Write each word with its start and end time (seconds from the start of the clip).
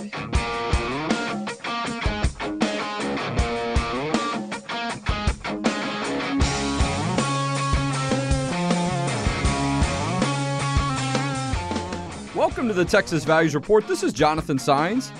Welcome 0.00 0.12
to 12.68 12.72
the 12.72 12.86
Texas 12.86 13.24
Values 13.24 13.54
Report. 13.54 13.86
This 13.86 14.02
is 14.02 14.14
Jonathan 14.14 14.56
Saenz, 14.56 15.12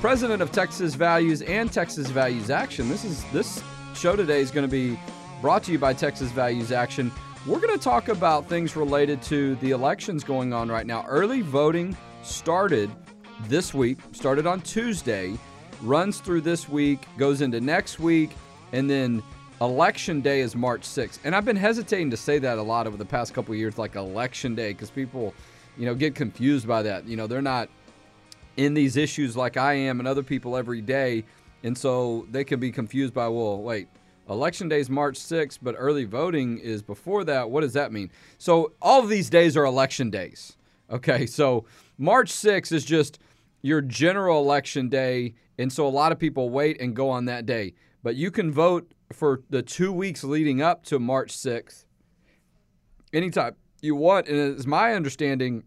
president 0.00 0.40
of 0.40 0.50
Texas 0.50 0.94
Values 0.94 1.42
and 1.42 1.70
Texas 1.70 2.08
Values 2.08 2.48
Action. 2.48 2.88
This 2.88 3.04
is 3.04 3.24
this 3.24 3.62
show 3.94 4.16
today 4.16 4.40
is 4.40 4.50
going 4.50 4.66
to 4.66 4.72
be 4.72 4.98
brought 5.42 5.62
to 5.64 5.72
you 5.72 5.78
by 5.78 5.92
Texas 5.92 6.30
Values 6.30 6.72
Action. 6.72 7.12
We're 7.44 7.60
going 7.60 7.76
to 7.76 7.84
talk 7.84 8.08
about 8.08 8.48
things 8.48 8.74
related 8.74 9.20
to 9.24 9.56
the 9.56 9.72
elections 9.72 10.24
going 10.24 10.54
on 10.54 10.70
right 10.70 10.86
now. 10.86 11.04
Early 11.06 11.42
voting 11.42 11.94
started 12.22 12.90
this 13.42 13.74
week, 13.74 13.98
started 14.12 14.46
on 14.46 14.60
Tuesday, 14.60 15.38
runs 15.82 16.20
through 16.20 16.40
this 16.42 16.68
week, 16.68 17.06
goes 17.18 17.40
into 17.40 17.60
next 17.60 17.98
week, 17.98 18.30
and 18.72 18.88
then 18.88 19.22
election 19.60 20.20
day 20.20 20.40
is 20.40 20.56
March 20.56 20.82
6th. 20.82 21.18
And 21.24 21.34
I've 21.34 21.44
been 21.44 21.56
hesitating 21.56 22.10
to 22.10 22.16
say 22.16 22.38
that 22.38 22.58
a 22.58 22.62
lot 22.62 22.86
over 22.86 22.96
the 22.96 23.04
past 23.04 23.34
couple 23.34 23.54
years, 23.54 23.78
like 23.78 23.96
election 23.96 24.54
day, 24.54 24.72
because 24.72 24.90
people 24.90 25.34
you 25.76 25.86
know, 25.86 25.94
get 25.94 26.14
confused 26.14 26.66
by 26.66 26.82
that. 26.82 27.06
You 27.06 27.16
know, 27.16 27.26
they're 27.26 27.42
not 27.42 27.68
in 28.56 28.74
these 28.74 28.96
issues 28.96 29.36
like 29.36 29.56
I 29.56 29.74
am 29.74 29.98
and 29.98 30.08
other 30.08 30.22
people 30.22 30.56
every 30.56 30.80
day. 30.80 31.24
And 31.62 31.76
so 31.76 32.26
they 32.30 32.44
can 32.44 32.60
be 32.60 32.70
confused 32.70 33.14
by, 33.14 33.28
well, 33.28 33.60
wait, 33.60 33.88
election 34.28 34.68
day 34.68 34.80
is 34.80 34.90
March 34.90 35.18
6th, 35.18 35.58
but 35.62 35.74
early 35.78 36.04
voting 36.04 36.58
is 36.58 36.82
before 36.82 37.24
that. 37.24 37.50
What 37.50 37.62
does 37.62 37.72
that 37.72 37.92
mean? 37.92 38.10
So 38.38 38.72
all 38.80 39.02
of 39.02 39.08
these 39.08 39.30
days 39.30 39.56
are 39.56 39.64
election 39.64 40.10
days. 40.10 40.56
Okay, 40.90 41.26
so 41.26 41.64
March 41.98 42.30
6th 42.30 42.72
is 42.72 42.84
just 42.84 43.18
your 43.62 43.80
general 43.80 44.42
election 44.42 44.88
day. 44.88 45.34
And 45.58 45.72
so 45.72 45.86
a 45.86 45.88
lot 45.88 46.12
of 46.12 46.18
people 46.18 46.50
wait 46.50 46.80
and 46.80 46.94
go 46.94 47.08
on 47.08 47.24
that 47.26 47.46
day. 47.46 47.74
But 48.02 48.16
you 48.16 48.30
can 48.30 48.52
vote 48.52 48.92
for 49.12 49.42
the 49.48 49.62
two 49.62 49.92
weeks 49.92 50.24
leading 50.24 50.60
up 50.60 50.84
to 50.86 50.98
March 50.98 51.32
6th 51.32 51.84
anytime 53.12 53.54
you 53.80 53.94
want. 53.94 54.28
And 54.28 54.36
it's 54.54 54.66
my 54.66 54.94
understanding 54.94 55.64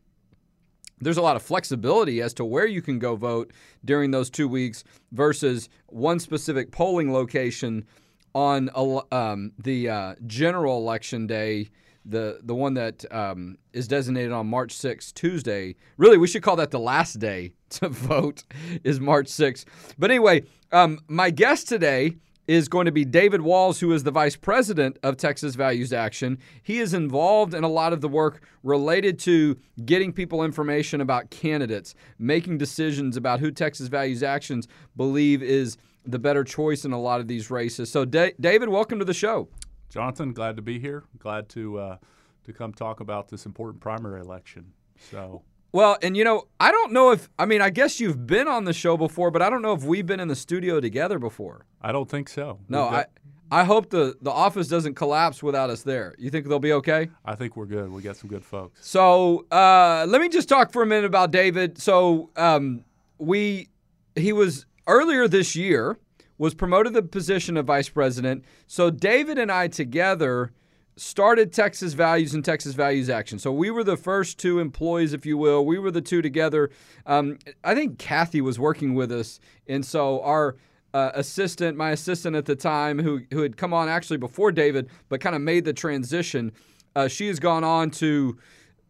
there's 0.99 1.17
a 1.17 1.21
lot 1.21 1.35
of 1.35 1.43
flexibility 1.43 2.21
as 2.21 2.33
to 2.35 2.45
where 2.45 2.65
you 2.65 2.81
can 2.81 2.99
go 2.99 3.15
vote 3.15 3.53
during 3.85 4.11
those 4.11 4.29
two 4.29 4.47
weeks 4.47 4.83
versus 5.11 5.69
one 5.87 6.19
specific 6.19 6.71
polling 6.71 7.13
location 7.13 7.85
on 8.33 8.69
um, 9.11 9.51
the 9.57 9.89
uh, 9.89 10.15
general 10.25 10.77
election 10.77 11.27
day, 11.27 11.69
the 12.07 12.39
the 12.43 12.55
one 12.55 12.73
that 12.75 13.05
um, 13.13 13.57
is 13.73 13.87
designated 13.87 14.31
on 14.31 14.47
March 14.47 14.73
6th, 14.73 15.13
Tuesday. 15.13 15.75
Really, 15.97 16.17
we 16.17 16.27
should 16.27 16.41
call 16.41 16.55
that 16.55 16.71
the 16.71 16.79
last 16.79 17.19
day 17.19 17.53
to 17.71 17.89
vote 17.89 18.43
is 18.83 18.99
March 18.99 19.27
6th. 19.27 19.65
But 19.97 20.09
anyway, 20.09 20.43
um, 20.71 20.99
my 21.07 21.29
guest 21.29 21.67
today 21.67 22.15
is 22.47 22.69
going 22.69 22.85
to 22.85 22.91
be 22.93 23.03
David 23.03 23.41
Walls, 23.41 23.81
who 23.81 23.91
is 23.91 24.03
the 24.03 24.11
vice 24.11 24.37
president 24.37 24.97
of 25.03 25.17
Texas 25.17 25.55
Values 25.55 25.91
Action. 25.91 26.37
He 26.63 26.79
is 26.79 26.93
involved 26.93 27.53
in 27.53 27.65
a 27.65 27.67
lot 27.67 27.91
of 27.91 27.99
the 27.99 28.07
work 28.07 28.41
related 28.63 29.19
to 29.19 29.57
getting 29.85 30.13
people 30.13 30.43
information 30.43 31.01
about 31.01 31.29
candidates, 31.29 31.93
making 32.17 32.57
decisions 32.57 33.17
about 33.17 33.41
who 33.41 33.51
Texas 33.51 33.89
Values 33.89 34.23
Actions 34.23 34.67
believe 34.95 35.43
is 35.43 35.77
the 36.05 36.19
better 36.19 36.45
choice 36.45 36.85
in 36.85 36.93
a 36.93 36.99
lot 36.99 37.19
of 37.19 37.27
these 37.27 37.51
races. 37.51 37.91
So, 37.91 38.05
da- 38.05 38.33
David, 38.39 38.69
welcome 38.69 38.97
to 38.99 39.05
the 39.05 39.13
show. 39.13 39.49
Jonathan, 39.89 40.33
glad 40.33 40.55
to 40.57 40.61
be 40.61 40.79
here. 40.79 41.03
Glad 41.19 41.49
to 41.49 41.79
uh, 41.79 41.97
to 42.45 42.53
come 42.53 42.73
talk 42.73 42.99
about 42.99 43.29
this 43.29 43.45
important 43.45 43.81
primary 43.81 44.21
election. 44.21 44.73
So, 45.11 45.43
well, 45.71 45.97
and 46.01 46.17
you 46.17 46.23
know, 46.23 46.47
I 46.59 46.71
don't 46.71 46.91
know 46.91 47.11
if 47.11 47.29
I 47.37 47.45
mean, 47.45 47.61
I 47.61 47.69
guess 47.69 47.99
you've 47.99 48.25
been 48.25 48.47
on 48.47 48.65
the 48.65 48.73
show 48.73 48.97
before, 48.97 49.31
but 49.31 49.41
I 49.41 49.49
don't 49.49 49.61
know 49.61 49.73
if 49.73 49.83
we've 49.83 50.05
been 50.05 50.19
in 50.19 50.27
the 50.27 50.35
studio 50.35 50.79
together 50.79 51.19
before. 51.19 51.65
I 51.81 51.91
don't 51.91 52.09
think 52.09 52.29
so. 52.29 52.59
No, 52.67 52.83
I 52.83 53.05
I 53.49 53.63
hope 53.63 53.89
the 53.89 54.15
the 54.21 54.31
office 54.31 54.67
doesn't 54.67 54.95
collapse 54.95 55.41
without 55.41 55.69
us 55.69 55.83
there. 55.83 56.15
You 56.17 56.29
think 56.29 56.47
they'll 56.47 56.59
be 56.59 56.73
okay? 56.73 57.09
I 57.23 57.35
think 57.35 57.55
we're 57.55 57.65
good. 57.65 57.91
We 57.91 58.01
got 58.01 58.17
some 58.17 58.29
good 58.29 58.43
folks. 58.43 58.85
So, 58.85 59.45
uh, 59.51 60.05
let 60.07 60.19
me 60.19 60.29
just 60.29 60.49
talk 60.49 60.71
for 60.71 60.81
a 60.81 60.85
minute 60.85 61.05
about 61.05 61.31
David. 61.31 61.77
So, 61.77 62.29
um, 62.35 62.83
we 63.19 63.69
he 64.15 64.33
was 64.33 64.65
earlier 64.87 65.27
this 65.27 65.55
year 65.55 65.97
was 66.37 66.53
promoted 66.53 66.93
the 66.93 67.03
position 67.03 67.57
of 67.57 67.65
vice 67.65 67.89
president. 67.89 68.45
So, 68.67 68.89
David 68.89 69.37
and 69.37 69.51
I 69.51 69.67
together 69.67 70.51
started 70.97 71.53
Texas 71.53 71.93
Values 71.93 72.33
and 72.33 72.43
Texas 72.43 72.73
Values 72.73 73.09
Action. 73.09 73.37
So 73.39 73.51
we 73.53 73.69
were 73.69 73.83
the 73.83 73.97
first 73.97 74.39
two 74.39 74.59
employees, 74.59 75.13
if 75.13 75.25
you 75.25 75.37
will. 75.37 75.65
We 75.65 75.77
were 75.77 75.91
the 75.91 76.01
two 76.01 76.21
together. 76.21 76.71
Um, 77.05 77.37
I 77.63 77.75
think 77.75 77.99
Kathy 77.99 78.41
was 78.41 78.59
working 78.59 78.95
with 78.95 79.11
us, 79.11 79.39
and 79.67 79.85
so 79.85 80.21
our 80.23 80.57
uh, 80.93 81.11
assistant, 81.13 81.77
my 81.77 81.91
assistant 81.91 82.35
at 82.35 82.45
the 82.45 82.55
time, 82.55 82.99
who 82.99 83.21
who 83.31 83.41
had 83.41 83.57
come 83.57 83.73
on 83.73 83.87
actually 83.87 84.17
before 84.17 84.51
David, 84.51 84.89
but 85.09 85.21
kind 85.21 85.35
of 85.35 85.41
made 85.41 85.65
the 85.65 85.73
transition. 85.73 86.51
Uh, 86.95 87.07
she 87.07 87.27
has 87.27 87.39
gone 87.39 87.63
on 87.63 87.91
to 87.91 88.37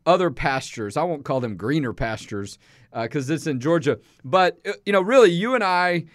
other 0.06 0.32
pastures. 0.32 0.96
I 0.96 1.04
won't 1.04 1.26
call 1.26 1.42
them 1.42 1.58
greener 1.58 1.92
pastures 1.92 2.58
because 2.94 3.30
uh, 3.30 3.34
it's 3.34 3.48
in 3.48 3.60
Georgia. 3.60 4.00
But 4.24 4.58
uh, 4.66 4.74
you 4.86 4.94
know, 4.94 5.02
really, 5.02 5.32
you 5.32 5.56
and 5.56 5.64
I, 5.64 6.06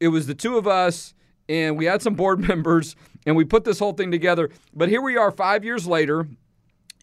it 0.00 0.08
was 0.08 0.26
the 0.26 0.34
two 0.34 0.58
of 0.58 0.66
us, 0.66 1.14
and 1.48 1.76
we 1.76 1.84
had 1.84 2.02
some 2.02 2.14
board 2.14 2.40
members 2.48 2.96
and 3.26 3.36
we 3.36 3.44
put 3.44 3.64
this 3.64 3.78
whole 3.78 3.92
thing 3.92 4.10
together. 4.10 4.50
But 4.74 4.88
here 4.88 5.02
we 5.02 5.16
are 5.16 5.30
five 5.30 5.64
years 5.64 5.86
later. 5.86 6.26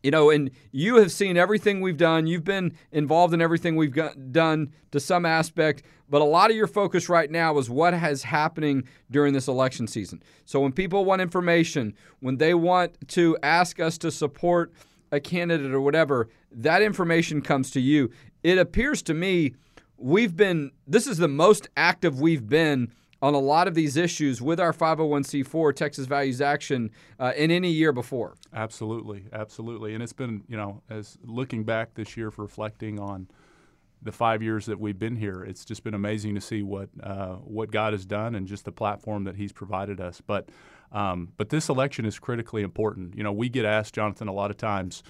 You 0.04 0.12
know, 0.12 0.30
and 0.30 0.52
you 0.72 0.98
have 0.98 1.12
seen 1.12 1.38
everything 1.38 1.82
we've 1.82 1.98
done. 1.98 2.28
You've 2.28 2.44
been 2.44 2.78
involved 2.92 3.34
in 3.34 3.42
everything 3.42 3.76
we've 3.76 3.92
got, 3.92 4.32
done 4.32 4.72
to 4.92 5.00
some 5.00 5.26
aspect, 5.26 5.84
but 6.08 6.22
a 6.22 6.26
lot 6.26 6.52
of 6.52 6.56
your 6.56 6.68
focus 6.68 7.10
right 7.10 7.30
now 7.30 7.58
is 7.58 7.68
what 7.68 7.96
has 7.96 8.22
happening 8.22 8.88
during 9.10 9.34
this 9.34 9.48
election 9.48 9.88
season. 9.88 10.22
So 10.46 10.62
when 10.62 10.72
people 10.72 11.04
want 11.04 11.22
information, 11.22 11.96
when 12.20 12.38
they 12.38 12.54
want 12.54 13.10
to 13.10 13.38
ask 13.42 13.80
us 13.80 13.98
to 13.98 14.12
support 14.12 14.72
a 15.12 15.20
candidate 15.20 15.74
or 15.74 15.82
whatever, 15.82 16.30
that 16.52 16.84
information 16.84 17.42
comes 17.42 17.72
to 17.72 17.82
you. 17.82 18.12
It 18.44 18.60
appears 18.60 19.02
to 19.04 19.16
me 19.16 19.56
we've 19.98 20.36
been, 20.36 20.72
this 20.86 21.08
is 21.08 21.18
the 21.18 21.28
most 21.28 21.68
active 21.76 22.20
we've 22.20 22.48
been 22.48 22.92
on 23.22 23.34
a 23.34 23.40
lot 23.40 23.68
of 23.68 23.74
these 23.74 23.98
issues 23.98 24.42
with 24.42 24.60
our 24.60 24.72
501c4 24.72 25.76
Texas 25.76 26.06
Values 26.06 26.40
Action 26.40 26.92
uh, 27.20 27.34
in 27.36 27.50
any 27.50 27.72
year 27.72 27.92
before. 27.92 28.36
Absolutely, 28.54 29.26
absolutely, 29.34 29.94
and 29.94 30.04
it's 30.04 30.14
been 30.14 30.44
you 30.48 30.58
know 30.58 30.82
as 30.90 31.18
looking 31.24 31.64
back 31.64 31.96
this 31.96 32.16
year, 32.16 32.30
for 32.32 32.44
reflecting 32.44 33.00
on 33.00 33.28
the 34.04 34.12
five 34.12 34.44
years 34.44 34.68
that 34.68 34.80
we've 34.80 35.00
been 35.00 35.16
here, 35.16 35.44
it's 35.44 35.66
just 35.66 35.84
been 35.84 35.96
amazing 35.96 36.36
to 36.36 36.42
see 36.42 36.62
what 36.62 36.90
uh, 37.02 37.36
what 37.36 37.72
God 37.72 37.94
has 37.94 38.06
done 38.06 38.36
and 38.36 38.48
just 38.48 38.66
the 38.66 38.72
platform 38.72 39.24
that 39.24 39.36
He's 39.36 39.52
provided 39.52 40.00
us. 40.00 40.22
But 40.22 40.50
um, 40.92 41.34
but 41.38 41.50
this 41.50 41.70
election 41.70 42.06
is 42.06 42.20
critically 42.20 42.62
important. 42.62 43.16
You 43.16 43.24
know, 43.24 43.32
we 43.32 43.50
get 43.50 43.66
asked, 43.66 43.96
Jonathan, 43.96 44.28
a 44.28 44.34
lot 44.34 44.52
of 44.52 44.58
times. 44.58 45.04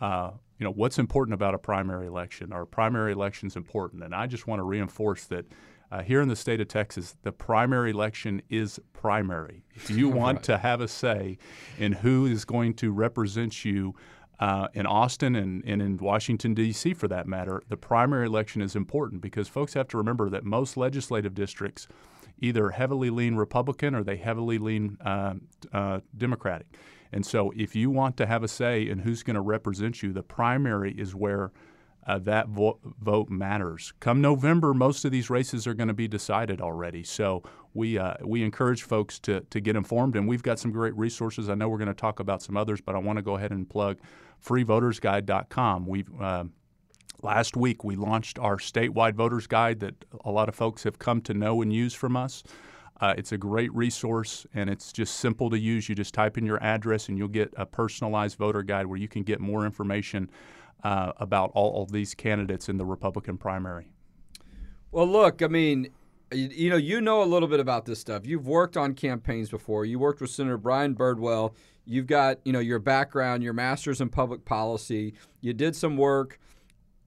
Uh, 0.00 0.30
you 0.60 0.64
know 0.64 0.72
what's 0.72 0.98
important 0.98 1.32
about 1.34 1.54
a 1.54 1.58
primary 1.58 2.06
election? 2.06 2.52
Our 2.52 2.66
primary 2.66 3.12
election 3.12 3.48
is 3.48 3.56
important, 3.56 4.04
and 4.04 4.14
I 4.14 4.26
just 4.26 4.46
want 4.46 4.60
to 4.60 4.64
reinforce 4.64 5.24
that 5.24 5.46
uh, 5.90 6.02
here 6.02 6.20
in 6.20 6.28
the 6.28 6.36
state 6.36 6.60
of 6.60 6.68
Texas, 6.68 7.16
the 7.22 7.32
primary 7.32 7.90
election 7.90 8.42
is 8.50 8.78
primary. 8.92 9.64
If 9.74 9.88
you 9.88 10.08
want 10.10 10.36
right. 10.36 10.44
to 10.44 10.58
have 10.58 10.82
a 10.82 10.86
say 10.86 11.38
in 11.78 11.92
who 11.92 12.26
is 12.26 12.44
going 12.44 12.74
to 12.74 12.92
represent 12.92 13.64
you 13.64 13.94
uh, 14.38 14.68
in 14.74 14.84
Austin 14.84 15.34
and, 15.34 15.64
and 15.64 15.80
in 15.80 15.96
Washington, 15.96 16.52
D.C., 16.52 16.92
for 16.92 17.08
that 17.08 17.26
matter, 17.26 17.62
the 17.68 17.76
primary 17.78 18.26
election 18.26 18.60
is 18.60 18.76
important 18.76 19.22
because 19.22 19.48
folks 19.48 19.72
have 19.72 19.88
to 19.88 19.96
remember 19.96 20.28
that 20.28 20.44
most 20.44 20.76
legislative 20.76 21.34
districts 21.34 21.88
either 22.38 22.70
heavily 22.70 23.08
lean 23.08 23.34
Republican 23.34 23.94
or 23.94 24.04
they 24.04 24.16
heavily 24.16 24.58
lean 24.58 24.98
uh, 25.04 25.34
uh, 25.72 26.00
Democratic. 26.16 26.66
And 27.12 27.26
so 27.26 27.52
if 27.56 27.74
you 27.74 27.90
want 27.90 28.16
to 28.18 28.26
have 28.26 28.42
a 28.42 28.48
say 28.48 28.88
in 28.88 29.00
who's 29.00 29.22
going 29.22 29.34
to 29.34 29.40
represent 29.40 30.02
you, 30.02 30.12
the 30.12 30.22
primary 30.22 30.92
is 30.92 31.14
where 31.14 31.52
uh, 32.06 32.18
that 32.18 32.48
vo- 32.48 32.78
vote 33.00 33.28
matters. 33.28 33.92
Come 34.00 34.20
November, 34.20 34.72
most 34.72 35.04
of 35.04 35.12
these 35.12 35.28
races 35.28 35.66
are 35.66 35.74
going 35.74 35.88
to 35.88 35.94
be 35.94 36.08
decided 36.08 36.60
already. 36.60 37.02
So 37.02 37.42
we 37.74 37.98
uh, 37.98 38.14
we 38.24 38.42
encourage 38.42 38.82
folks 38.82 39.18
to 39.20 39.40
to 39.40 39.60
get 39.60 39.76
informed, 39.76 40.16
and 40.16 40.26
we've 40.26 40.42
got 40.42 40.58
some 40.58 40.72
great 40.72 40.96
resources. 40.96 41.48
I 41.48 41.54
know 41.54 41.68
we're 41.68 41.78
going 41.78 41.88
to 41.88 41.94
talk 41.94 42.18
about 42.18 42.42
some 42.42 42.56
others, 42.56 42.80
but 42.80 42.94
I 42.94 42.98
want 42.98 43.18
to 43.18 43.22
go 43.22 43.36
ahead 43.36 43.50
and 43.50 43.68
plug 43.68 43.98
freevotersguide.com. 44.44 45.86
We 45.86 46.04
uh, 46.20 46.44
last 47.22 47.56
week 47.56 47.84
we 47.84 47.96
launched 47.96 48.38
our 48.38 48.56
statewide 48.56 49.14
voters 49.14 49.46
guide 49.46 49.80
that 49.80 50.04
a 50.24 50.30
lot 50.30 50.48
of 50.48 50.54
folks 50.54 50.84
have 50.84 50.98
come 50.98 51.20
to 51.22 51.34
know 51.34 51.62
and 51.62 51.72
use 51.72 51.94
from 51.94 52.16
us. 52.16 52.42
Uh, 53.00 53.14
it's 53.16 53.32
a 53.32 53.38
great 53.38 53.74
resource 53.74 54.46
and 54.54 54.68
it's 54.68 54.92
just 54.92 55.16
simple 55.16 55.48
to 55.50 55.58
use. 55.58 55.88
You 55.88 55.94
just 55.94 56.12
type 56.12 56.36
in 56.36 56.44
your 56.44 56.62
address 56.62 57.08
and 57.08 57.16
you'll 57.16 57.28
get 57.28 57.52
a 57.56 57.64
personalized 57.64 58.36
voter 58.36 58.62
guide 58.62 58.86
where 58.86 58.98
you 58.98 59.08
can 59.08 59.22
get 59.22 59.40
more 59.40 59.64
information 59.64 60.30
uh, 60.82 61.12
about 61.16 61.50
all 61.54 61.82
of 61.82 61.92
these 61.92 62.14
candidates 62.14 62.68
in 62.68 62.76
the 62.76 62.84
Republican 62.84 63.38
primary? 63.38 63.90
Well, 64.92 65.06
look, 65.06 65.42
I 65.42 65.46
mean, 65.46 65.90
you 66.32 66.70
know, 66.70 66.76
you 66.76 67.00
know 67.00 67.22
a 67.22 67.24
little 67.24 67.48
bit 67.48 67.60
about 67.60 67.86
this 67.86 68.00
stuff. 68.00 68.26
You've 68.26 68.46
worked 68.46 68.76
on 68.76 68.94
campaigns 68.94 69.48
before. 69.48 69.84
You 69.84 69.98
worked 69.98 70.20
with 70.20 70.30
Senator 70.30 70.58
Brian 70.58 70.94
Birdwell. 70.94 71.54
You've 71.84 72.06
got, 72.06 72.38
you 72.44 72.52
know, 72.52 72.60
your 72.60 72.78
background, 72.78 73.42
your 73.42 73.52
master's 73.52 74.00
in 74.00 74.10
public 74.10 74.44
policy. 74.44 75.14
You 75.40 75.52
did 75.52 75.74
some 75.74 75.96
work 75.96 76.38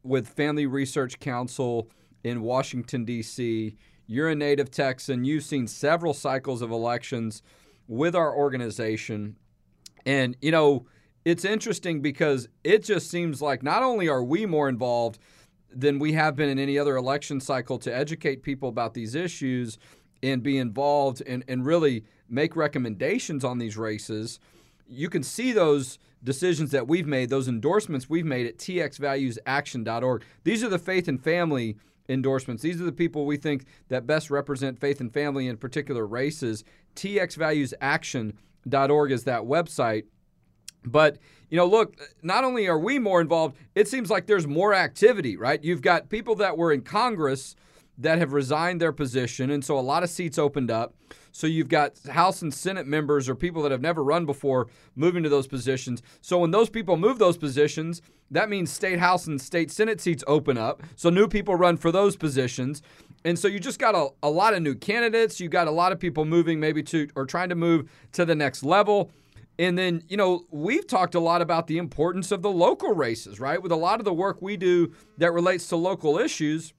with 0.04 0.28
Family 0.28 0.66
Research 0.66 1.20
Council 1.20 1.90
in 2.24 2.42
Washington, 2.42 3.06
D.C. 3.06 3.76
You're 4.14 4.30
a 4.30 4.36
native 4.36 4.70
Texan. 4.70 5.26
You've 5.26 5.44
seen 5.44 5.68
several 5.68 6.14
cycles 6.14 6.62
of 6.62 6.70
elections 6.70 7.42
with 7.88 8.16
our 8.16 8.36
organization. 8.36 9.38
And, 10.06 10.38
you 10.40 10.52
know, 10.52 10.86
it's 11.26 11.44
interesting 11.44 12.02
because 12.02 12.48
it 12.64 12.84
just 12.84 13.10
seems 13.10 13.42
like 13.42 13.64
not 13.64 13.82
only 13.82 14.08
are 14.08 14.24
we 14.24 14.46
more 14.46 14.70
involved 14.70 15.18
than 15.74 15.98
we 15.98 16.14
have 16.14 16.36
been 16.36 16.50
in 16.50 16.60
any 16.60 16.78
other 16.78 16.96
election 16.96 17.40
cycle 17.40 17.80
to 17.80 17.96
educate 17.96 18.44
people 18.44 18.70
about 18.70 18.94
these 18.94 19.16
issues 19.16 19.80
and 20.22 20.44
be 20.44 20.58
involved 20.58 21.24
and, 21.26 21.44
and 21.48 21.66
really 21.66 22.04
make 22.30 22.56
recommendations 22.56 23.44
on 23.44 23.58
these 23.58 23.78
races. 23.78 24.40
You 24.88 25.10
can 25.10 25.24
see 25.24 25.52
those 25.52 25.98
decisions 26.24 26.72
that 26.72 26.88
we've 26.88 27.08
made, 27.08 27.30
those 27.30 27.48
endorsements 27.48 28.10
we've 28.10 28.26
made 28.26 28.46
at 28.46 28.58
txvaluesaction.org. 28.58 30.24
These 30.44 30.64
are 30.64 30.70
the 30.70 30.80
faith 30.80 31.08
and 31.08 31.22
family 31.22 31.78
endorsements. 32.10 32.64
These 32.64 32.82
are 32.82 32.86
the 32.86 32.92
people 32.92 33.26
we 33.26 33.38
think 33.38 33.66
that 33.90 34.06
best 34.06 34.30
represent 34.30 34.80
faith 34.80 35.02
and 35.02 35.12
family 35.14 35.48
in 35.48 35.58
particular 35.58 36.06
races. 36.06 36.64
txvaluesaction.org 36.96 39.12
is 39.12 39.24
that 39.24 39.42
website. 39.42 40.04
But, 40.86 41.18
you 41.50 41.58
know, 41.58 41.66
look, 41.66 41.96
not 42.22 42.44
only 42.44 42.68
are 42.68 42.78
we 42.78 43.00
more 43.00 43.22
involved, 43.22 43.56
it 43.74 43.88
seems 43.88 44.10
like 44.10 44.28
there's 44.28 44.48
more 44.48 44.74
activity, 44.74 45.38
right? 45.38 45.64
You've 45.64 45.82
got 45.82 46.10
people 46.10 46.36
that 46.36 46.58
were 46.58 46.74
in 46.74 46.82
Congress 46.82 47.56
that 47.98 48.18
have 48.18 48.34
resigned 48.34 48.82
their 48.82 48.92
position, 48.92 49.50
and 49.52 49.64
so 49.64 49.78
a 49.78 49.82
lot 49.82 50.04
of 50.04 50.10
seats 50.10 50.38
opened 50.38 50.72
up. 50.72 50.96
So 51.32 51.48
you've 51.48 51.70
got 51.70 51.98
House 52.12 52.44
and 52.44 52.54
Senate 52.54 52.86
members 52.86 53.28
or 53.28 53.34
people 53.34 53.64
that 53.64 53.72
have 53.72 53.82
never 53.82 54.04
run 54.04 54.26
before 54.26 54.68
moving 54.96 55.24
to 55.24 55.30
those 55.30 55.48
positions. 55.48 56.04
So 56.22 56.38
when 56.38 56.52
those 56.52 56.70
people 56.70 56.96
move 56.96 57.18
those 57.18 57.38
positions, 57.38 58.02
that 58.30 58.50
means 58.50 58.72
state 58.72 59.00
House 59.00 59.26
and 59.26 59.42
state 59.42 59.72
Senate 59.72 60.00
seats 60.00 60.24
open 60.28 60.58
up. 60.60 60.84
So 60.96 61.10
new 61.10 61.28
people 61.28 61.56
run 61.56 61.78
for 61.78 61.92
those 61.92 62.16
positions. 62.16 62.84
And 63.26 63.38
so 63.40 63.48
you 63.48 63.60
just 63.60 63.80
got 63.80 63.96
a, 63.96 64.10
a 64.22 64.30
lot 64.30 64.54
of 64.54 64.62
new 64.62 64.76
candidates. 64.76 65.40
You 65.40 65.50
got 65.50 65.68
a 65.68 65.72
lot 65.72 65.92
of 65.92 66.00
people 66.00 66.24
moving 66.24 66.60
maybe 66.60 66.84
to 66.84 67.08
or 67.16 67.26
trying 67.26 67.50
to 67.50 67.56
move 67.56 67.90
to 68.12 68.26
the 68.26 68.36
next 68.36 68.64
level. 68.64 69.12
And 69.58 69.78
then, 69.78 70.04
you 70.08 70.18
know, 70.18 70.46
we've 70.52 70.86
talked 70.86 71.16
a 71.16 71.20
lot 71.20 71.42
about 71.42 71.68
the 71.68 71.78
importance 71.78 72.32
of 72.32 72.42
the 72.42 72.52
local 72.52 72.94
races, 72.94 73.40
right? 73.40 73.62
With 73.62 73.72
a 73.72 73.78
lot 73.78 74.00
of 74.00 74.06
the 74.06 74.14
work 74.14 74.42
we 74.42 74.58
do 74.58 74.94
that 75.18 75.32
relates 75.32 75.68
to 75.70 75.76
local 75.76 76.18
issues, 76.18 76.74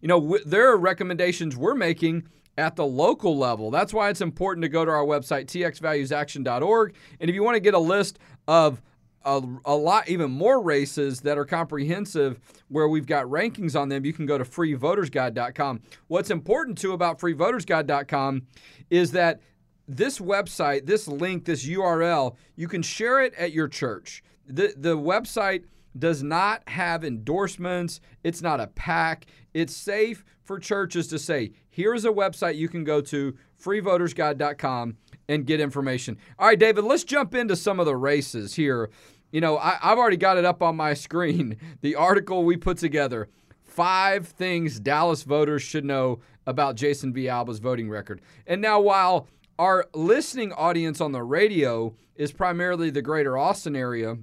you 0.00 0.08
know, 0.08 0.20
w- 0.20 0.44
there 0.44 0.70
are 0.70 0.76
recommendations 0.76 1.56
we're 1.56 1.74
making 1.74 2.28
at 2.58 2.76
the 2.76 2.86
local 2.86 3.36
level. 3.36 3.70
That's 3.70 3.92
why 3.92 4.08
it's 4.08 4.20
important 4.20 4.62
to 4.62 4.68
go 4.68 4.84
to 4.84 4.90
our 4.90 5.04
website, 5.04 5.46
txvaluesaction.org. 5.46 6.94
And 7.20 7.30
if 7.30 7.34
you 7.34 7.42
want 7.42 7.56
to 7.56 7.60
get 7.60 7.74
a 7.74 7.78
list 7.78 8.18
of 8.48 8.80
a, 9.24 9.42
a, 9.64 9.74
lot, 9.74 10.08
even 10.08 10.30
more 10.30 10.62
races 10.62 11.20
that 11.20 11.36
are 11.36 11.44
comprehensive 11.44 12.38
where 12.68 12.88
we've 12.88 13.06
got 13.06 13.26
rankings 13.26 13.78
on 13.78 13.88
them, 13.88 14.04
you 14.04 14.12
can 14.12 14.24
go 14.24 14.38
to 14.38 14.44
freevotersguide.com. 14.44 15.82
What's 16.06 16.30
important 16.30 16.78
too 16.78 16.92
about 16.92 17.18
freevotersguide.com 17.18 18.46
is 18.88 19.12
that 19.12 19.40
this 19.88 20.18
website, 20.18 20.86
this 20.86 21.08
link, 21.08 21.44
this 21.44 21.66
URL, 21.66 22.36
you 22.54 22.68
can 22.68 22.82
share 22.82 23.20
it 23.20 23.34
at 23.34 23.52
your 23.52 23.68
church. 23.68 24.22
The, 24.46 24.74
the 24.76 24.96
website 24.96 25.64
does 25.98 26.22
not 26.22 26.68
have 26.68 27.04
endorsements, 27.04 28.00
it's 28.22 28.42
not 28.42 28.60
a 28.60 28.66
pack. 28.68 29.26
It's 29.54 29.74
safe 29.74 30.24
for 30.42 30.58
churches 30.58 31.08
to 31.08 31.18
say, 31.18 31.52
here's 31.68 32.04
a 32.04 32.10
website 32.10 32.56
you 32.56 32.68
can 32.68 32.84
go 32.84 33.00
to, 33.02 33.36
freevotersguide.com, 33.62 34.96
and 35.28 35.46
get 35.46 35.60
information. 35.60 36.18
All 36.38 36.46
right, 36.46 36.58
David, 36.58 36.84
let's 36.84 37.04
jump 37.04 37.34
into 37.34 37.56
some 37.56 37.80
of 37.80 37.86
the 37.86 37.96
races 37.96 38.54
here. 38.54 38.90
You 39.32 39.40
know, 39.40 39.58
I, 39.58 39.78
have 39.80 39.98
already 39.98 40.16
got 40.16 40.38
it 40.38 40.44
up 40.44 40.62
on 40.62 40.76
my 40.76 40.94
screen, 40.94 41.56
the 41.80 41.94
article 41.94 42.44
we 42.44 42.56
put 42.56 42.78
together. 42.78 43.28
Five 43.64 44.28
things 44.28 44.80
Dallas 44.80 45.22
voters 45.24 45.62
should 45.62 45.84
know 45.84 46.20
about 46.46 46.76
Jason 46.76 47.12
Villalba's 47.12 47.58
voting 47.58 47.90
record. 47.90 48.20
And 48.46 48.62
now, 48.62 48.80
while 48.80 49.26
our 49.58 49.86
listening 49.94 50.52
audience 50.52 51.00
on 51.00 51.12
the 51.12 51.22
radio 51.22 51.94
is 52.14 52.32
primarily 52.32 52.90
the 52.90 53.02
greater 53.02 53.38
Austin 53.38 53.74
area. 53.76 54.16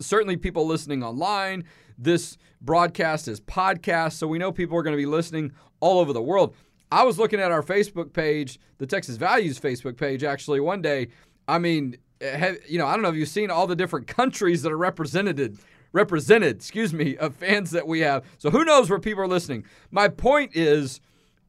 Certainly, 0.00 0.38
people 0.38 0.66
listening 0.66 1.02
online. 1.02 1.64
This 1.98 2.38
broadcast 2.60 3.28
is 3.28 3.40
podcast, 3.40 4.14
so 4.14 4.26
we 4.26 4.38
know 4.38 4.50
people 4.50 4.76
are 4.76 4.82
going 4.82 4.94
to 4.94 5.00
be 5.00 5.06
listening 5.06 5.52
all 5.80 5.98
over 5.98 6.12
the 6.12 6.22
world. 6.22 6.54
I 6.90 7.04
was 7.04 7.18
looking 7.18 7.40
at 7.40 7.52
our 7.52 7.62
Facebook 7.62 8.12
page, 8.12 8.58
the 8.78 8.86
Texas 8.86 9.16
Values 9.16 9.60
Facebook 9.60 9.96
page, 9.96 10.24
actually 10.24 10.60
one 10.60 10.82
day. 10.82 11.08
I 11.46 11.58
mean, 11.58 11.98
eh, 12.20 12.36
have, 12.36 12.58
you 12.66 12.78
know, 12.78 12.86
I 12.86 12.94
don't 12.94 13.02
know 13.02 13.10
if 13.10 13.14
you've 13.14 13.28
seen 13.28 13.50
all 13.50 13.66
the 13.66 13.76
different 13.76 14.06
countries 14.18 14.62
that 14.62 14.72
are 14.72 14.78
represented 14.78 15.58
represented, 15.92 16.56
excuse 16.56 16.94
me, 16.94 17.16
of 17.16 17.34
fans 17.34 17.72
that 17.72 17.86
we 17.86 17.98
have. 18.00 18.24
So 18.38 18.50
who 18.50 18.64
knows 18.64 18.88
where 18.88 19.00
people 19.00 19.24
are 19.24 19.28
listening. 19.28 19.64
My 19.90 20.06
point 20.06 20.54
is 20.54 21.00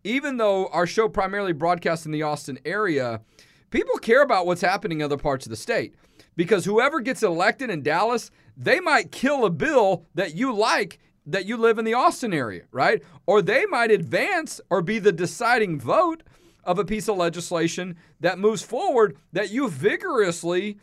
even 0.03 0.37
though 0.37 0.67
our 0.67 0.87
show 0.87 1.07
primarily 1.07 1.53
broadcasts 1.53 2.05
in 2.05 2.11
the 2.11 2.23
Austin 2.23 2.57
area, 2.65 3.21
people 3.69 3.97
care 3.97 4.23
about 4.23 4.45
what's 4.45 4.61
happening 4.61 4.99
in 5.01 5.05
other 5.05 5.17
parts 5.17 5.45
of 5.45 5.51
the 5.51 5.55
state. 5.55 5.93
Because 6.41 6.65
whoever 6.65 7.01
gets 7.01 7.21
elected 7.21 7.69
in 7.69 7.83
Dallas, 7.83 8.31
they 8.57 8.79
might 8.79 9.11
kill 9.11 9.45
a 9.45 9.51
bill 9.51 10.07
that 10.15 10.33
you 10.33 10.51
like 10.51 10.97
that 11.27 11.45
you 11.45 11.55
live 11.55 11.77
in 11.77 11.85
the 11.85 11.93
Austin 11.93 12.33
area, 12.33 12.63
right? 12.71 13.03
Or 13.27 13.43
they 13.43 13.67
might 13.67 13.91
advance 13.91 14.59
or 14.67 14.81
be 14.81 14.97
the 14.97 15.11
deciding 15.11 15.79
vote 15.79 16.23
of 16.63 16.79
a 16.79 16.83
piece 16.83 17.07
of 17.07 17.17
legislation 17.17 17.95
that 18.21 18.39
moves 18.39 18.63
forward 18.63 19.17
that 19.31 19.51
you 19.51 19.69
vigorously 19.69 20.79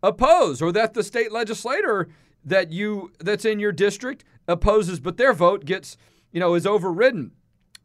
oppose 0.00 0.62
or 0.62 0.70
that 0.70 0.94
the 0.94 1.02
state 1.02 1.32
legislator 1.32 2.06
that 2.44 2.70
you 2.70 3.10
that's 3.18 3.44
in 3.44 3.58
your 3.58 3.72
district 3.72 4.24
opposes 4.46 5.00
but 5.00 5.16
their 5.16 5.32
vote 5.32 5.64
gets, 5.64 5.96
you 6.30 6.38
know, 6.38 6.54
is 6.54 6.68
overridden. 6.68 7.32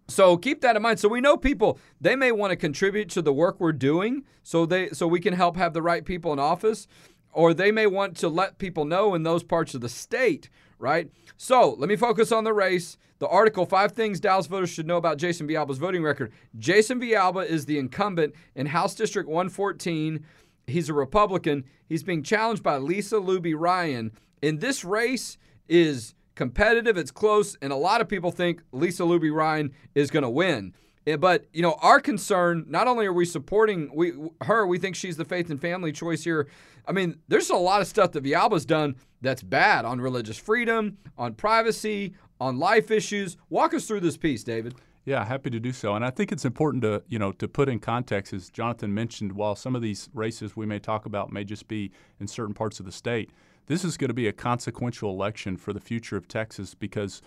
So 0.08 0.38
keep 0.38 0.62
that 0.62 0.76
in 0.76 0.82
mind. 0.82 1.00
So 1.00 1.10
we 1.10 1.22
know 1.22 1.38
people 1.38 1.80
they 2.00 2.16
may 2.16 2.32
want 2.32 2.52
to 2.52 2.56
contribute 2.56 3.10
to 3.10 3.22
the 3.22 3.34
work 3.34 3.60
we're 3.60 3.72
doing, 3.72 4.24
so 4.44 4.66
they 4.66 4.90
so 4.90 5.08
we 5.08 5.20
can 5.20 5.34
help 5.34 5.58
have 5.58 5.74
the 5.74 5.82
right 5.82 6.06
people 6.06 6.32
in 6.32 6.40
office, 6.40 6.88
or 7.36 7.54
they 7.54 7.70
may 7.70 7.86
want 7.86 8.16
to 8.18 8.30
let 8.30 8.58
people 8.58 8.86
know 8.86 9.14
in 9.14 9.24
those 9.24 9.44
parts 9.44 9.76
of 9.76 9.82
the 9.82 9.90
state, 9.90 10.50
right? 10.80 11.12
So 11.36 11.76
let 11.78 11.90
me 11.90 11.98
focus 11.98 12.32
on 12.32 12.46
the 12.46 12.54
race. 12.54 12.98
The 13.20 13.28
article 13.28 13.66
Five 13.66 13.92
Things 13.92 14.22
Dallas 14.22 14.48
Voters 14.48 14.70
Should 14.70 14.88
Know 14.88 14.98
About 14.98 15.18
Jason 15.18 15.48
Villalba's 15.48 15.78
Voting 15.78 16.02
Record. 16.02 16.32
Jason 16.58 17.00
Villalba 17.00 17.46
is 17.46 17.66
the 17.66 17.78
incumbent 17.78 18.34
in 18.56 18.68
House 18.68 18.96
District 18.96 19.28
114. 19.28 20.26
He's 20.66 20.90
a 20.90 20.94
Republican. 20.94 21.66
He's 21.88 22.04
being 22.04 22.24
challenged 22.24 22.64
by 22.64 22.78
Lisa 22.78 23.18
Luby 23.18 23.54
Ryan. 23.56 24.12
And 24.42 24.62
this 24.62 24.86
race 24.86 25.38
is 25.68 26.16
competitive, 26.36 26.98
it's 26.98 27.12
close, 27.12 27.58
and 27.62 27.72
a 27.72 27.78
lot 27.78 28.02
of 28.02 28.08
people 28.08 28.32
think 28.32 28.62
Lisa 28.72 29.04
Luby 29.04 29.34
Ryan 29.34 29.74
is 29.94 30.10
going 30.10 30.24
to 30.24 30.30
win. 30.30 30.74
Eh, 31.08 31.18
but 31.18 31.46
you 31.54 31.62
know, 31.62 31.74
our 31.82 32.00
concern 32.00 32.66
not 32.68 32.88
only 32.88 33.06
are 33.06 33.14
we 33.14 33.26
supporting 33.26 33.92
we 33.94 34.14
her, 34.42 34.66
we 34.66 34.78
think 34.78 34.96
she's 34.96 35.18
the 35.18 35.26
faith 35.26 35.50
and 35.50 35.62
family 35.62 35.92
choice 35.92 36.24
here. 36.24 36.48
I 36.88 36.92
mean, 36.92 37.18
there's 37.28 37.50
a 37.50 37.56
lot 37.56 37.82
of 37.82 37.88
stuff 37.88 38.12
that 38.14 38.24
Villalba's 38.24 38.66
done 38.66 38.96
that's 39.22 39.44
bad 39.44 39.86
on 39.86 40.00
religious 40.00 40.38
freedom, 40.38 40.98
on 41.18 41.34
privacy, 41.34 42.14
on 42.40 42.60
life 42.60 42.92
issues. 42.92 43.38
Walk 43.50 43.74
us 43.74 43.88
through 43.88 44.02
this 44.02 44.18
piece, 44.18 44.44
David. 44.44 44.76
Yeah, 45.06 45.24
happy 45.24 45.52
to 45.52 45.60
do 45.60 45.72
so. 45.72 45.96
And 45.96 46.04
I 46.04 46.10
think 46.10 46.32
it's 46.32 46.46
important 46.46 46.82
to, 46.82 47.04
you 47.08 47.20
know, 47.20 47.32
to 47.34 47.48
put 47.48 47.70
in 47.70 47.80
context, 47.80 48.34
as 48.34 48.50
Jonathan 48.50 48.92
mentioned, 48.92 49.34
while 49.34 49.56
some 49.56 49.76
of 49.76 49.84
these 49.84 50.10
races 50.16 50.56
we 50.56 50.66
may 50.66 50.80
talk 50.80 51.06
about 51.06 51.32
may 51.32 51.44
just 51.44 51.68
be 51.68 51.92
in 52.20 52.28
certain 52.28 52.56
parts 52.56 52.80
of 52.80 52.88
the 52.88 52.92
state, 52.92 53.30
this 53.68 53.84
is 53.84 53.98
going 53.98 54.10
to 54.10 54.16
be 54.16 54.28
a 54.28 54.34
consequential 54.34 55.12
election 55.12 55.58
for 55.58 55.74
the 55.74 55.80
future 55.80 56.18
of 56.18 56.28
Texas 56.28 56.74
because 56.74 57.22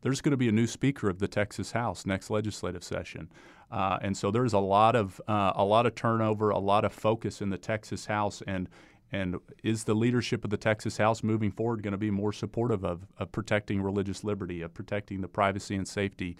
there's 0.00 0.20
going 0.20 0.30
to 0.30 0.36
be 0.36 0.48
a 0.48 0.52
new 0.52 0.66
Speaker 0.66 1.08
of 1.08 1.18
the 1.18 1.28
Texas 1.28 1.72
House 1.72 2.06
next 2.06 2.30
legislative 2.30 2.84
session, 2.84 3.30
uh, 3.70 3.98
and 4.00 4.16
so 4.16 4.30
there's 4.30 4.52
a 4.52 4.58
lot 4.58 4.96
of 4.96 5.20
uh, 5.28 5.52
a 5.54 5.64
lot 5.64 5.86
of 5.86 5.94
turnover, 5.94 6.50
a 6.50 6.58
lot 6.58 6.84
of 6.84 6.92
focus 6.92 7.40
in 7.40 7.50
the 7.50 7.58
Texas 7.58 8.06
House, 8.06 8.42
and 8.46 8.68
and 9.12 9.36
is 9.62 9.84
the 9.84 9.94
leadership 9.94 10.44
of 10.44 10.50
the 10.50 10.56
Texas 10.56 10.98
House 10.98 11.22
moving 11.22 11.50
forward 11.50 11.82
going 11.82 11.92
to 11.92 11.98
be 11.98 12.10
more 12.10 12.32
supportive 12.32 12.84
of, 12.84 13.06
of 13.18 13.32
protecting 13.32 13.80
religious 13.80 14.22
liberty, 14.22 14.62
of 14.62 14.74
protecting 14.74 15.20
the 15.20 15.28
privacy 15.28 15.74
and 15.76 15.88
safety 15.88 16.36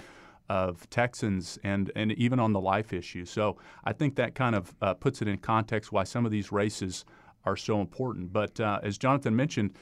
of 0.48 0.88
Texans 0.90 1.58
and, 1.62 1.90
and 1.94 2.12
even 2.12 2.40
on 2.40 2.52
the 2.52 2.60
life 2.60 2.92
issue. 2.92 3.24
So 3.24 3.56
I 3.84 3.92
think 3.92 4.16
that 4.16 4.34
kind 4.34 4.54
of 4.54 4.74
uh, 4.80 4.94
puts 4.94 5.22
it 5.22 5.28
in 5.28 5.38
context 5.38 5.92
why 5.92 6.04
some 6.04 6.24
of 6.24 6.32
these 6.32 6.50
races 6.52 7.04
are 7.44 7.56
so 7.56 7.80
important. 7.80 8.32
But 8.32 8.60
uh, 8.60 8.80
as 8.82 8.98
Jonathan 8.98 9.34
mentioned, 9.34 9.72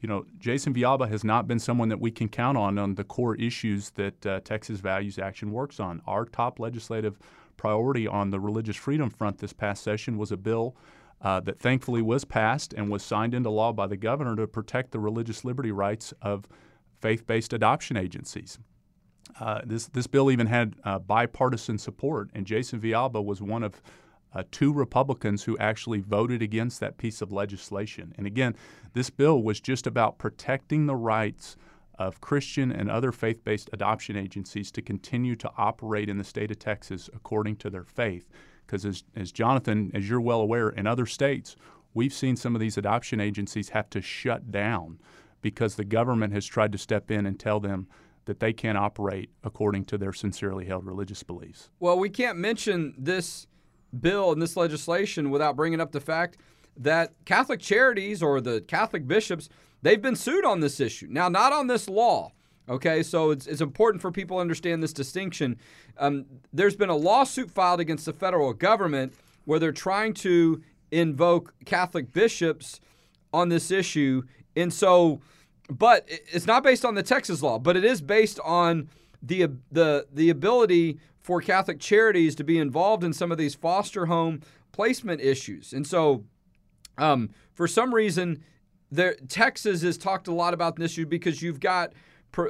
you 0.00 0.08
know, 0.08 0.26
Jason 0.38 0.74
Villalba 0.74 1.08
has 1.08 1.24
not 1.24 1.48
been 1.48 1.58
someone 1.58 1.88
that 1.88 2.00
we 2.00 2.10
can 2.10 2.28
count 2.28 2.58
on 2.58 2.78
on 2.78 2.94
the 2.94 3.04
core 3.04 3.36
issues 3.36 3.90
that 3.90 4.26
uh, 4.26 4.40
Texas 4.40 4.80
Values 4.80 5.18
Action 5.18 5.50
works 5.50 5.80
on. 5.80 6.02
Our 6.06 6.24
top 6.26 6.60
legislative 6.60 7.18
priority 7.56 8.06
on 8.06 8.30
the 8.30 8.40
religious 8.40 8.76
freedom 8.76 9.08
front 9.10 9.38
this 9.38 9.52
past 9.52 9.82
session 9.82 10.18
was 10.18 10.32
a 10.32 10.36
bill 10.36 10.76
uh, 11.22 11.40
that 11.40 11.58
thankfully 11.58 12.02
was 12.02 12.24
passed 12.24 12.74
and 12.74 12.90
was 12.90 13.02
signed 13.02 13.34
into 13.34 13.48
law 13.48 13.72
by 13.72 13.86
the 13.86 13.96
governor 13.96 14.36
to 14.36 14.46
protect 14.46 14.90
the 14.90 14.98
religious 14.98 15.44
liberty 15.44 15.72
rights 15.72 16.12
of 16.20 16.46
faith-based 17.00 17.52
adoption 17.52 17.96
agencies. 17.96 18.58
Uh, 19.40 19.60
this 19.64 19.86
this 19.88 20.06
bill 20.06 20.30
even 20.30 20.46
had 20.46 20.76
uh, 20.84 20.98
bipartisan 20.98 21.78
support, 21.78 22.30
and 22.34 22.46
Jason 22.46 22.80
Villalba 22.80 23.24
was 23.24 23.40
one 23.40 23.62
of 23.62 23.82
uh, 24.34 24.42
two 24.50 24.72
Republicans 24.72 25.44
who 25.44 25.56
actually 25.58 26.00
voted 26.00 26.42
against 26.42 26.80
that 26.80 26.98
piece 26.98 27.22
of 27.22 27.32
legislation. 27.32 28.12
And 28.18 28.26
again, 28.26 28.56
this 28.92 29.10
bill 29.10 29.42
was 29.42 29.60
just 29.60 29.86
about 29.86 30.18
protecting 30.18 30.86
the 30.86 30.96
rights 30.96 31.56
of 31.98 32.20
Christian 32.20 32.72
and 32.72 32.90
other 32.90 33.12
faith 33.12 33.44
based 33.44 33.70
adoption 33.72 34.16
agencies 34.16 34.70
to 34.72 34.82
continue 34.82 35.36
to 35.36 35.50
operate 35.56 36.08
in 36.08 36.18
the 36.18 36.24
state 36.24 36.50
of 36.50 36.58
Texas 36.58 37.08
according 37.14 37.56
to 37.56 37.70
their 37.70 37.84
faith. 37.84 38.28
Because, 38.66 38.84
as, 38.84 39.04
as 39.14 39.30
Jonathan, 39.30 39.90
as 39.94 40.08
you're 40.08 40.20
well 40.20 40.40
aware, 40.40 40.70
in 40.70 40.86
other 40.86 41.06
states, 41.06 41.54
we've 41.92 42.14
seen 42.14 42.34
some 42.34 42.54
of 42.54 42.60
these 42.60 42.78
adoption 42.78 43.20
agencies 43.20 43.68
have 43.68 43.90
to 43.90 44.00
shut 44.00 44.50
down 44.50 44.98
because 45.42 45.76
the 45.76 45.84
government 45.84 46.32
has 46.32 46.46
tried 46.46 46.72
to 46.72 46.78
step 46.78 47.10
in 47.10 47.26
and 47.26 47.38
tell 47.38 47.60
them 47.60 47.86
that 48.24 48.40
they 48.40 48.54
can't 48.54 48.78
operate 48.78 49.28
according 49.42 49.84
to 49.84 49.98
their 49.98 50.12
sincerely 50.12 50.64
held 50.64 50.86
religious 50.86 51.22
beliefs. 51.22 51.68
Well, 51.78 51.98
we 51.98 52.08
can't 52.08 52.38
mention 52.38 52.94
this 52.96 53.46
bill 54.00 54.32
and 54.32 54.40
this 54.40 54.56
legislation 54.56 55.30
without 55.30 55.56
bringing 55.56 55.80
up 55.80 55.92
the 55.92 56.00
fact 56.00 56.36
that 56.76 57.12
Catholic 57.24 57.60
charities 57.60 58.22
or 58.22 58.40
the 58.40 58.60
Catholic 58.62 59.06
bishops, 59.06 59.48
they've 59.82 60.02
been 60.02 60.16
sued 60.16 60.44
on 60.44 60.60
this 60.60 60.80
issue. 60.80 61.06
Now, 61.10 61.28
not 61.28 61.52
on 61.52 61.66
this 61.66 61.88
law. 61.88 62.32
Okay, 62.68 63.02
so 63.02 63.30
it's, 63.30 63.46
it's 63.46 63.60
important 63.60 64.00
for 64.00 64.10
people 64.10 64.38
to 64.38 64.40
understand 64.40 64.82
this 64.82 64.94
distinction. 64.94 65.58
Um, 65.98 66.24
there's 66.52 66.76
been 66.76 66.88
a 66.88 66.96
lawsuit 66.96 67.50
filed 67.50 67.78
against 67.78 68.06
the 68.06 68.12
federal 68.14 68.54
government 68.54 69.12
where 69.44 69.58
they're 69.58 69.70
trying 69.70 70.14
to 70.14 70.62
invoke 70.90 71.52
Catholic 71.66 72.12
bishops 72.12 72.80
on 73.34 73.50
this 73.50 73.70
issue. 73.70 74.22
And 74.56 74.72
so, 74.72 75.20
but 75.68 76.06
it's 76.08 76.46
not 76.46 76.62
based 76.62 76.86
on 76.86 76.94
the 76.94 77.02
Texas 77.02 77.42
law, 77.42 77.58
but 77.58 77.76
it 77.76 77.84
is 77.84 78.00
based 78.00 78.40
on 78.40 78.88
the 79.22 79.48
the 79.72 80.06
the 80.12 80.30
ability 80.30 80.98
for 81.24 81.40
Catholic 81.40 81.80
charities 81.80 82.34
to 82.34 82.44
be 82.44 82.58
involved 82.58 83.02
in 83.02 83.14
some 83.14 83.32
of 83.32 83.38
these 83.38 83.54
foster 83.54 84.06
home 84.06 84.42
placement 84.72 85.22
issues. 85.22 85.72
And 85.72 85.86
so, 85.86 86.22
um, 86.98 87.30
for 87.54 87.66
some 87.66 87.94
reason, 87.94 88.44
there 88.90 89.16
Texas 89.28 89.82
has 89.82 89.96
talked 89.96 90.28
a 90.28 90.32
lot 90.32 90.52
about 90.52 90.76
this 90.76 90.92
issue 90.92 91.06
because 91.06 91.40
you've 91.42 91.60
got 91.60 91.94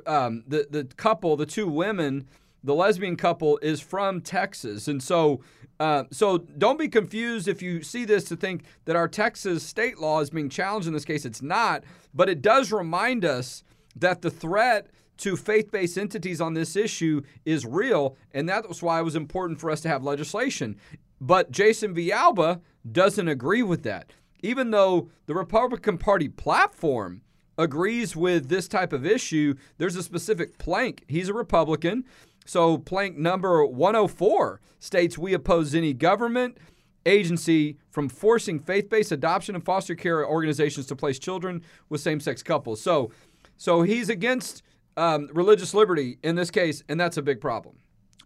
um, 0.07 0.43
the 0.49 0.67
the 0.69 0.85
couple, 0.97 1.37
the 1.37 1.47
two 1.47 1.69
women, 1.69 2.27
the 2.65 2.75
lesbian 2.75 3.17
couple 3.17 3.59
is 3.59 3.81
from 3.81 4.21
Texas, 4.21 4.89
and 4.89 5.01
so 5.01 5.41
uh, 5.79 6.05
so 6.11 6.39
don't 6.39 6.79
be 6.79 6.89
confused 6.89 7.47
if 7.47 7.63
you 7.63 7.81
see 7.81 8.05
this 8.05 8.25
to 8.25 8.37
think 8.37 8.65
that 8.87 8.97
our 8.97 9.09
Texas 9.09 9.63
state 9.63 9.99
law 9.99 10.21
is 10.21 10.31
being 10.31 10.49
challenged 10.49 10.89
in 10.89 10.95
this 10.95 11.05
case. 11.05 11.25
It's 11.25 11.43
not, 11.43 11.85
but 12.13 12.29
it 12.29 12.43
does 12.43 12.73
remind 12.73 13.25
us 13.25 13.63
that 13.95 14.23
the 14.23 14.31
threat 14.31 14.89
to 15.19 15.37
faith 15.37 15.71
based 15.71 15.99
entities 15.99 16.41
on 16.41 16.55
this 16.55 16.77
issue 16.77 17.23
is 17.45 17.65
real, 17.65 18.17
and 18.33 18.49
that's 18.49 18.83
why 18.83 19.01
it 19.01 19.05
was 19.05 19.17
important 19.17 19.61
for 19.61 19.71
us 19.71 19.81
to 19.83 19.89
have 19.89 20.03
legislation. 20.03 20.77
But 21.21 21.51
Jason 21.51 21.95
Villalba 21.95 22.61
doesn't 22.91 23.29
agree 23.29 23.63
with 23.63 23.83
that. 23.85 24.11
Even 24.43 24.71
though 24.71 25.09
the 25.27 25.35
Republican 25.35 25.97
Party 25.97 26.29
platform 26.29 27.23
agrees 27.57 28.15
with 28.15 28.49
this 28.49 28.69
type 28.69 28.93
of 28.93 29.07
issue, 29.07 29.55
there's 29.79 29.97
a 29.97 30.03
specific 30.03 30.59
plank. 30.59 31.05
He's 31.09 31.29
a 31.29 31.35
Republican. 31.35 32.05
So, 32.45 32.77
plank 32.77 33.17
number 33.17 33.65
104 33.65 34.61
states 34.79 35.17
we 35.17 35.33
oppose 35.33 35.75
any 35.75 35.95
government 35.95 36.59
agency 37.07 37.79
from 37.91 38.09
forcing 38.09 38.59
faith 38.59 38.89
based 38.91 39.13
adoption 39.13 39.55
and 39.55 39.65
foster 39.65 39.95
care 39.95 40.27
organizations 40.27 40.87
to 40.87 40.97
place 40.97 41.19
children 41.19 41.63
with 41.89 42.01
same 42.01 42.21
sex 42.21 42.43
couples. 42.43 42.81
So, 42.81 43.11
so 43.57 43.83
he's 43.83 44.09
against 44.09 44.63
um, 44.97 45.29
religious 45.33 45.75
liberty 45.75 46.19
in 46.23 46.37
this 46.37 46.51
case, 46.51 46.83
and 46.89 46.99
that's 47.01 47.17
a 47.17 47.23
big 47.23 47.41
problem. 47.41 47.77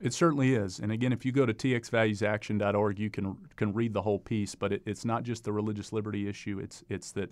It 0.01 0.13
certainly 0.15 0.55
is. 0.55 0.79
And 0.79 0.93
again, 0.93 1.13
if 1.13 1.25
you 1.27 1.33
go 1.33 1.45
to 1.45 1.53
txvaluesaction.org, 1.53 2.99
you 3.01 3.11
can 3.11 3.37
can 3.57 3.73
read 3.73 3.93
the 3.93 4.03
whole 4.03 4.19
piece. 4.19 4.55
But 4.55 4.73
it, 4.73 4.83
it's 4.87 5.05
not 5.05 5.25
just 5.25 5.45
the 5.45 5.53
religious 5.53 5.93
liberty 5.93 6.29
issue. 6.29 6.61
It's 6.61 6.85
it's 6.89 7.11
that 7.13 7.31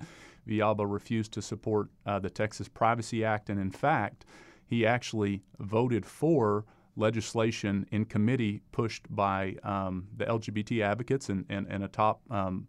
Villalba 0.48 0.90
refused 0.90 1.32
to 1.32 1.42
support 1.42 1.90
uh, 2.06 2.18
the 2.18 2.30
Texas 2.30 2.66
Privacy 2.66 3.24
Act, 3.24 3.50
and 3.50 3.60
in 3.60 3.70
fact, 3.70 4.24
he 4.66 4.84
actually 4.84 5.42
voted 5.60 6.04
for 6.04 6.64
legislation 6.96 7.86
in 7.92 8.04
committee 8.04 8.62
pushed 8.72 9.04
by 9.14 9.54
um, 9.62 10.08
the 10.16 10.24
LGBT 10.24 10.82
advocates 10.82 11.28
and, 11.28 11.44
and, 11.48 11.66
and 11.68 11.84
a 11.84 11.88
top 11.88 12.20
um, 12.30 12.66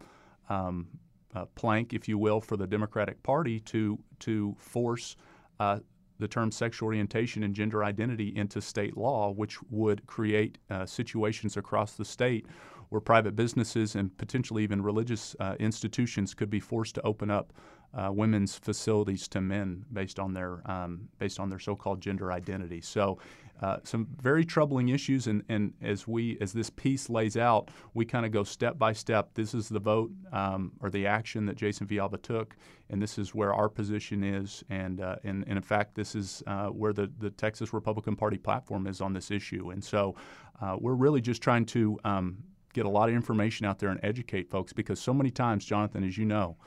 um, 0.49 0.87
uh, 1.33 1.45
plank, 1.55 1.93
if 1.93 2.07
you 2.07 2.17
will, 2.17 2.41
for 2.41 2.57
the 2.57 2.67
Democratic 2.67 3.21
Party 3.23 3.59
to, 3.61 3.97
to 4.19 4.53
force 4.59 5.15
uh, 5.59 5.79
the 6.19 6.27
term 6.27 6.51
sexual 6.51 6.87
orientation 6.87 7.43
and 7.43 7.53
gender 7.53 7.83
identity 7.83 8.35
into 8.35 8.61
state 8.61 8.97
law, 8.97 9.31
which 9.31 9.61
would 9.69 10.05
create 10.07 10.57
uh, 10.69 10.85
situations 10.85 11.57
across 11.57 11.93
the 11.93 12.05
state 12.05 12.45
where 12.89 13.01
private 13.01 13.35
businesses 13.35 13.95
and 13.95 14.17
potentially 14.17 14.63
even 14.63 14.81
religious 14.81 15.35
uh, 15.39 15.55
institutions 15.59 16.33
could 16.33 16.49
be 16.49 16.59
forced 16.59 16.95
to 16.95 17.01
open 17.01 17.29
up 17.29 17.53
uh, 17.93 18.11
women's 18.11 18.57
facilities 18.57 19.27
to 19.29 19.41
men 19.41 19.85
based 19.91 20.19
on 20.19 20.33
their 20.33 20.61
um, 20.69 21.09
based 21.19 21.39
on 21.39 21.49
their 21.49 21.59
so-called 21.59 22.01
gender 22.01 22.31
identity. 22.31 22.81
So 22.81 23.17
uh, 23.61 23.77
some 23.83 24.07
very 24.21 24.45
troubling 24.45 24.89
issues, 24.89 25.25
and, 25.25 25.43
and 25.49 25.73
as 25.81 26.07
we 26.07 26.37
as 26.41 26.53
this 26.53 26.69
piece 26.69 27.09
lays 27.09 27.35
out, 27.35 27.71
we 27.95 28.05
kind 28.05 28.25
of 28.25 28.31
go 28.31 28.43
step 28.43 28.77
by 28.77 28.93
step. 28.93 29.33
This 29.33 29.55
is 29.55 29.67
the 29.67 29.79
vote 29.79 30.11
um, 30.31 30.73
or 30.79 30.91
the 30.91 31.07
action 31.07 31.45
that 31.47 31.55
Jason 31.55 31.87
Villalba 31.87 32.21
took, 32.21 32.55
and 32.91 33.01
this 33.01 33.17
is 33.17 33.33
where 33.33 33.55
our 33.55 33.67
position 33.67 34.23
is, 34.23 34.63
and 34.69 35.01
uh, 35.01 35.15
and, 35.23 35.43
and, 35.47 35.57
in 35.57 35.63
fact, 35.63 35.95
this 35.95 36.13
is 36.13 36.43
uh, 36.45 36.67
where 36.67 36.93
the 36.93 37.11
the 37.17 37.31
Texas 37.31 37.73
Republican 37.73 38.15
Party 38.15 38.37
platform 38.37 38.85
is 38.85 39.01
on 39.01 39.13
this 39.13 39.31
issue, 39.31 39.71
and 39.71 39.83
so 39.83 40.15
uh, 40.61 40.75
we're 40.79 40.93
really 40.93 41.21
just 41.21 41.41
trying 41.41 41.65
to 41.65 41.99
um, 42.03 42.37
get 42.73 42.85
a 42.85 42.89
lot 42.89 43.09
of 43.09 43.15
information 43.15 43.65
out 43.65 43.79
there 43.79 43.89
and 43.89 43.99
educate 44.03 44.51
folks 44.51 44.71
because 44.71 44.99
so 44.99 45.15
many 45.15 45.31
times, 45.31 45.65
Jonathan, 45.65 46.03
as 46.03 46.17
you 46.17 46.25
know. 46.25 46.57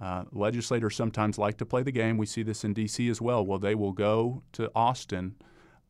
Uh, 0.00 0.24
legislators 0.32 0.94
sometimes 0.94 1.38
like 1.38 1.56
to 1.56 1.66
play 1.66 1.82
the 1.82 1.92
game. 1.92 2.16
We 2.16 2.26
see 2.26 2.42
this 2.42 2.64
in 2.64 2.72
D.C. 2.72 3.08
as 3.08 3.20
well. 3.20 3.44
Well, 3.44 3.58
they 3.58 3.74
will 3.74 3.92
go 3.92 4.42
to 4.52 4.70
Austin 4.74 5.34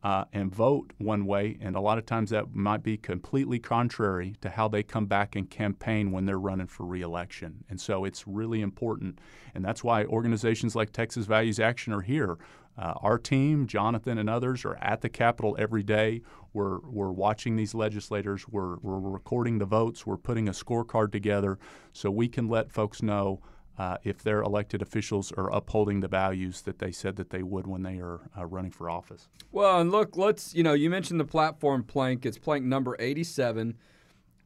uh, 0.01 0.23
and 0.31 0.53
vote 0.53 0.93
one 0.97 1.25
way, 1.25 1.57
and 1.61 1.75
a 1.75 1.81
lot 1.81 1.97
of 1.97 2.05
times 2.05 2.29
that 2.29 2.55
might 2.55 2.81
be 2.81 2.97
completely 2.97 3.59
contrary 3.59 4.35
to 4.41 4.49
how 4.49 4.67
they 4.67 4.81
come 4.81 5.05
back 5.05 5.35
and 5.35 5.49
campaign 5.49 6.11
when 6.11 6.25
they're 6.25 6.39
running 6.39 6.67
for 6.67 6.85
reelection. 6.85 7.65
And 7.69 7.79
so 7.79 8.05
it's 8.05 8.25
really 8.25 8.61
important, 8.61 9.19
and 9.53 9.63
that's 9.63 9.83
why 9.83 10.05
organizations 10.05 10.75
like 10.75 10.91
Texas 10.91 11.25
Values 11.25 11.59
Action 11.59 11.93
are 11.93 12.01
here. 12.01 12.37
Uh, 12.77 12.93
our 13.01 13.17
team, 13.17 13.67
Jonathan 13.67 14.17
and 14.17 14.29
others, 14.29 14.63
are 14.63 14.77
at 14.77 15.01
the 15.01 15.09
Capitol 15.09 15.53
every 15.59 15.83
day. 15.83 16.21
We're, 16.53 16.79
we're 16.79 17.11
watching 17.11 17.57
these 17.57 17.75
legislators. 17.75 18.47
We're, 18.47 18.77
we're 18.77 18.99
recording 18.99 19.57
the 19.57 19.65
votes. 19.65 20.05
We're 20.05 20.15
putting 20.15 20.47
a 20.47 20.53
scorecard 20.53 21.11
together 21.11 21.59
so 21.91 22.09
we 22.09 22.29
can 22.29 22.47
let 22.47 22.71
folks 22.71 23.03
know 23.03 23.41
uh, 23.79 23.97
if 24.03 24.21
their 24.21 24.41
elected 24.41 24.81
officials 24.81 25.31
are 25.31 25.49
upholding 25.51 26.01
the 26.01 26.07
values 26.07 26.61
that 26.63 26.79
they 26.79 26.91
said 26.91 27.15
that 27.15 27.29
they 27.29 27.41
would 27.41 27.65
when 27.65 27.81
they 27.81 27.97
are 27.97 28.19
uh, 28.37 28.45
running 28.45 28.71
for 28.71 28.89
office. 28.89 29.29
Well, 29.53 29.79
and 29.79 29.89
look, 29.89 30.17
let's, 30.17 30.53
you 30.53 30.63
know, 30.63 30.73
you 30.73 30.89
mentioned 30.89 31.17
the 31.17 31.25
platform 31.25 31.83
plank. 31.83 32.25
It's 32.25 32.37
plank 32.37 32.65
number 32.65 32.97
87, 32.99 33.77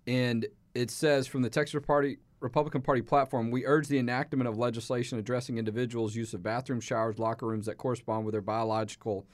and 0.05 0.45
it 0.75 0.91
says 0.91 1.25
from 1.25 1.41
the 1.41 1.49
Texas 1.49 1.83
Party 1.85 2.19
Republican 2.41 2.81
Party 2.81 3.01
platform, 3.01 3.49
we 3.49 3.65
urge 3.65 3.87
the 3.87 3.97
enactment 3.97 4.47
of 4.47 4.57
legislation 4.57 5.17
addressing 5.17 5.57
individuals' 5.57 6.15
use 6.15 6.33
of 6.33 6.43
bathrooms, 6.43 6.83
showers, 6.83 7.17
locker 7.17 7.47
rooms 7.47 7.65
that 7.65 7.77
correspond 7.77 8.25
with 8.25 8.33
their 8.33 8.41
biological 8.41 9.25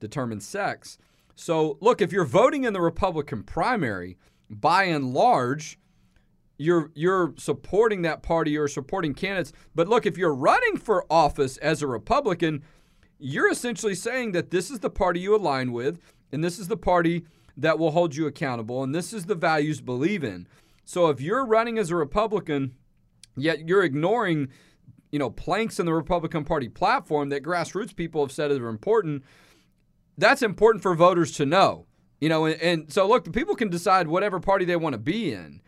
determined 0.00 0.42
sex. 0.42 0.98
So, 1.36 1.78
look, 1.80 2.00
if 2.00 2.10
you're 2.10 2.24
voting 2.24 2.64
in 2.64 2.72
the 2.72 2.80
Republican 2.80 3.42
primary, 3.42 4.16
by 4.48 4.84
and 4.84 5.12
large, 5.12 5.78
you're 6.56 6.90
you're 6.94 7.34
supporting 7.36 8.02
that 8.02 8.22
party, 8.22 8.52
you're 8.52 8.68
supporting 8.68 9.14
candidates. 9.14 9.52
But 9.74 9.88
look, 9.88 10.06
if 10.06 10.16
you're 10.16 10.34
running 10.34 10.76
for 10.76 11.04
office 11.10 11.56
as 11.58 11.82
a 11.82 11.86
Republican, 11.86 12.62
you're 13.18 13.50
essentially 13.50 13.94
saying 13.94 14.32
that 14.32 14.50
this 14.50 14.70
is 14.70 14.80
the 14.80 14.90
party 14.90 15.20
you 15.20 15.34
align 15.34 15.72
with, 15.72 15.98
and 16.32 16.42
this 16.42 16.58
is 16.58 16.68
the 16.68 16.76
party 16.76 17.24
that 17.56 17.78
will 17.78 17.92
hold 17.92 18.16
you 18.16 18.26
accountable, 18.26 18.82
and 18.82 18.94
this 18.94 19.12
is 19.12 19.26
the 19.26 19.34
values 19.34 19.80
believe 19.80 20.24
in. 20.24 20.46
So 20.84 21.08
if 21.08 21.20
you're 21.20 21.46
running 21.46 21.78
as 21.78 21.90
a 21.90 21.96
Republican, 21.96 22.74
yet 23.36 23.68
you're 23.68 23.84
ignoring, 23.84 24.48
you 25.10 25.18
know, 25.18 25.30
planks 25.30 25.78
in 25.78 25.86
the 25.86 25.94
Republican 25.94 26.44
Party 26.44 26.68
platform 26.68 27.28
that 27.30 27.42
grassroots 27.42 27.94
people 27.94 28.22
have 28.22 28.32
said 28.32 28.50
are 28.50 28.68
important, 28.68 29.22
that's 30.18 30.42
important 30.42 30.82
for 30.82 30.94
voters 30.94 31.32
to 31.32 31.46
know. 31.46 31.86
You 32.20 32.28
know, 32.28 32.44
and, 32.46 32.60
and 32.60 32.92
so 32.92 33.06
look, 33.06 33.24
the 33.24 33.30
people 33.30 33.54
can 33.54 33.68
decide 33.68 34.08
whatever 34.08 34.40
party 34.40 34.64
they 34.64 34.76
want 34.76 34.94
to 34.94 34.98
be 34.98 35.32
in. 35.32 35.60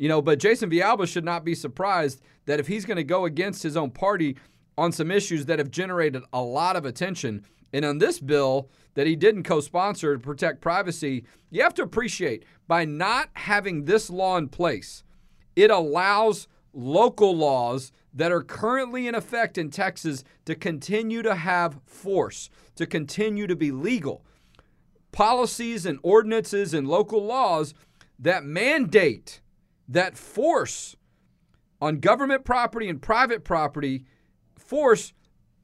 You 0.00 0.08
know, 0.08 0.22
but 0.22 0.38
Jason 0.38 0.70
Villalba 0.70 1.06
should 1.06 1.26
not 1.26 1.44
be 1.44 1.54
surprised 1.54 2.22
that 2.46 2.58
if 2.58 2.66
he's 2.66 2.86
going 2.86 2.96
to 2.96 3.04
go 3.04 3.26
against 3.26 3.62
his 3.62 3.76
own 3.76 3.90
party 3.90 4.38
on 4.78 4.92
some 4.92 5.10
issues 5.10 5.44
that 5.44 5.58
have 5.58 5.70
generated 5.70 6.22
a 6.32 6.40
lot 6.40 6.74
of 6.74 6.86
attention, 6.86 7.44
and 7.70 7.84
on 7.84 7.98
this 7.98 8.18
bill 8.18 8.70
that 8.94 9.06
he 9.06 9.14
didn't 9.14 9.42
co 9.42 9.60
sponsor 9.60 10.14
to 10.14 10.18
protect 10.18 10.62
privacy, 10.62 11.26
you 11.50 11.62
have 11.62 11.74
to 11.74 11.82
appreciate 11.82 12.46
by 12.66 12.86
not 12.86 13.28
having 13.34 13.84
this 13.84 14.08
law 14.08 14.38
in 14.38 14.48
place, 14.48 15.04
it 15.54 15.70
allows 15.70 16.48
local 16.72 17.36
laws 17.36 17.92
that 18.14 18.32
are 18.32 18.42
currently 18.42 19.06
in 19.06 19.14
effect 19.14 19.58
in 19.58 19.68
Texas 19.68 20.24
to 20.46 20.54
continue 20.54 21.20
to 21.20 21.34
have 21.34 21.78
force, 21.84 22.48
to 22.76 22.86
continue 22.86 23.46
to 23.46 23.54
be 23.54 23.70
legal. 23.70 24.24
Policies 25.12 25.84
and 25.84 25.98
ordinances 26.02 26.72
and 26.72 26.88
local 26.88 27.22
laws 27.22 27.74
that 28.18 28.44
mandate 28.44 29.42
that 29.90 30.16
force 30.16 30.96
on 31.80 31.98
government 31.98 32.44
property 32.44 32.88
and 32.88 33.02
private 33.02 33.44
property, 33.44 34.04
force, 34.56 35.12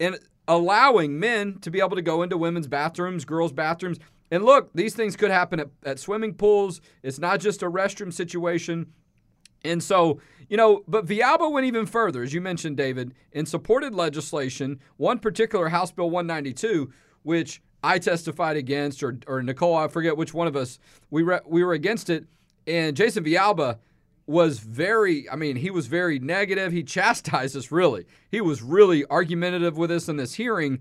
and 0.01 0.19
allowing 0.49 1.19
men 1.19 1.59
to 1.61 1.71
be 1.71 1.81
able 1.81 1.97
to 1.97 2.03
go 2.03 2.23
into 2.23 2.37
women's 2.37 2.67
bathrooms, 2.67 3.25
girls' 3.25 3.53
bathrooms. 3.53 3.99
And 4.31 4.45
look, 4.45 4.71
these 4.75 4.95
things 4.95 5.17
could 5.17 5.31
happen 5.31 5.61
at, 5.61 5.69
at 5.85 5.99
swimming 5.99 6.35
pools. 6.35 6.81
It's 7.03 7.19
not 7.19 7.41
just 7.41 7.63
a 7.63 7.71
restroom 7.71 8.13
situation. 8.13 8.93
And 9.65 9.83
so, 9.83 10.21
you 10.49 10.57
know, 10.57 10.83
but 10.87 11.07
Villalba 11.07 11.51
went 11.51 11.67
even 11.67 11.87
further, 11.87 12.23
as 12.23 12.33
you 12.33 12.41
mentioned, 12.41 12.77
David, 12.77 13.15
and 13.33 13.49
supported 13.49 13.95
legislation, 13.95 14.81
one 14.97 15.19
particular 15.19 15.69
House 15.69 15.93
Bill 15.93 16.11
192, 16.11 16.93
which 17.23 17.63
I 17.83 17.99
testified 17.99 18.57
against, 18.57 19.03
or, 19.03 19.19
or 19.27 19.43
Nicole, 19.43 19.77
I 19.77 19.89
forget 19.89 20.17
which 20.17 20.35
one 20.35 20.47
of 20.47 20.57
us, 20.57 20.79
we, 21.11 21.23
re- 21.23 21.41
we 21.47 21.63
were 21.65 21.73
against 21.73 22.11
it. 22.11 22.27
And 22.67 22.97
Jason 22.97 23.25
Villalba 23.25 23.79
was 24.27 24.59
very, 24.59 25.29
I 25.31 25.37
mean, 25.37 25.57
he 25.57 25.71
was 25.71 25.87
very 25.87 26.19
negative. 26.19 26.73
He 26.73 26.83
chastised 26.83 27.57
us, 27.57 27.71
really. 27.71 28.07
He 28.31 28.41
was 28.41 28.63
really 28.63 29.05
argumentative 29.07 29.77
with 29.77 29.91
us 29.91 30.09
in 30.09 30.17
this 30.17 30.35
hearing. 30.35 30.81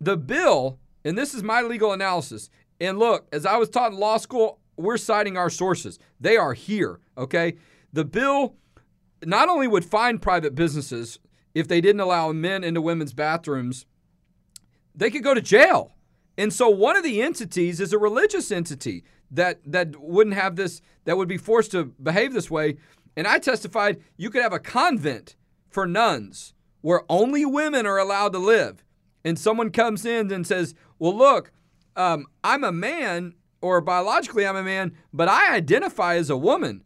The 0.00 0.16
bill, 0.16 0.78
and 1.04 1.16
this 1.16 1.34
is 1.34 1.42
my 1.42 1.62
legal 1.62 1.92
analysis, 1.92 2.48
and 2.80 2.98
look, 2.98 3.26
as 3.32 3.46
I 3.46 3.56
was 3.56 3.68
taught 3.68 3.92
in 3.92 3.98
law 3.98 4.16
school, 4.16 4.60
we're 4.76 4.96
citing 4.98 5.36
our 5.36 5.50
sources. 5.50 5.98
They 6.20 6.36
are 6.36 6.54
here, 6.54 7.00
okay? 7.16 7.56
The 7.92 8.04
bill 8.04 8.56
not 9.24 9.48
only 9.48 9.66
would 9.66 9.84
fine 9.84 10.18
private 10.18 10.54
businesses 10.54 11.18
if 11.54 11.68
they 11.68 11.80
didn't 11.80 12.00
allow 12.00 12.32
men 12.32 12.64
into 12.64 12.82
women's 12.82 13.14
bathrooms, 13.14 13.86
they 14.94 15.10
could 15.10 15.22
go 15.22 15.34
to 15.34 15.40
jail. 15.40 15.92
And 16.38 16.52
so 16.52 16.68
one 16.68 16.96
of 16.96 17.02
the 17.02 17.22
entities 17.22 17.80
is 17.80 17.92
a 17.92 17.98
religious 17.98 18.50
entity 18.50 19.04
that 19.30 19.60
that 19.64 19.96
wouldn't 19.96 20.36
have 20.36 20.56
this 20.56 20.80
that 21.04 21.16
would 21.16 21.28
be 21.28 21.36
forced 21.36 21.72
to 21.72 21.84
behave 21.84 22.32
this 22.32 22.50
way. 22.50 22.76
And 23.16 23.26
I 23.26 23.38
testified 23.38 24.02
you 24.16 24.30
could 24.30 24.42
have 24.42 24.52
a 24.52 24.58
convent 24.58 25.36
for 25.68 25.86
nuns 25.86 26.54
where 26.80 27.02
only 27.08 27.44
women 27.44 27.86
are 27.86 27.98
allowed 27.98 28.32
to 28.32 28.38
live. 28.38 28.84
And 29.24 29.38
someone 29.38 29.70
comes 29.70 30.06
in 30.06 30.30
and 30.30 30.46
says, 30.46 30.74
"Well, 30.98 31.16
look, 31.16 31.50
um, 31.96 32.26
I'm 32.44 32.62
a 32.62 32.72
man, 32.72 33.34
or 33.60 33.80
biologically 33.80 34.46
I'm 34.46 34.56
a 34.56 34.62
man, 34.62 34.92
but 35.12 35.28
I 35.28 35.54
identify 35.54 36.16
as 36.16 36.30
a 36.30 36.36
woman." 36.36 36.84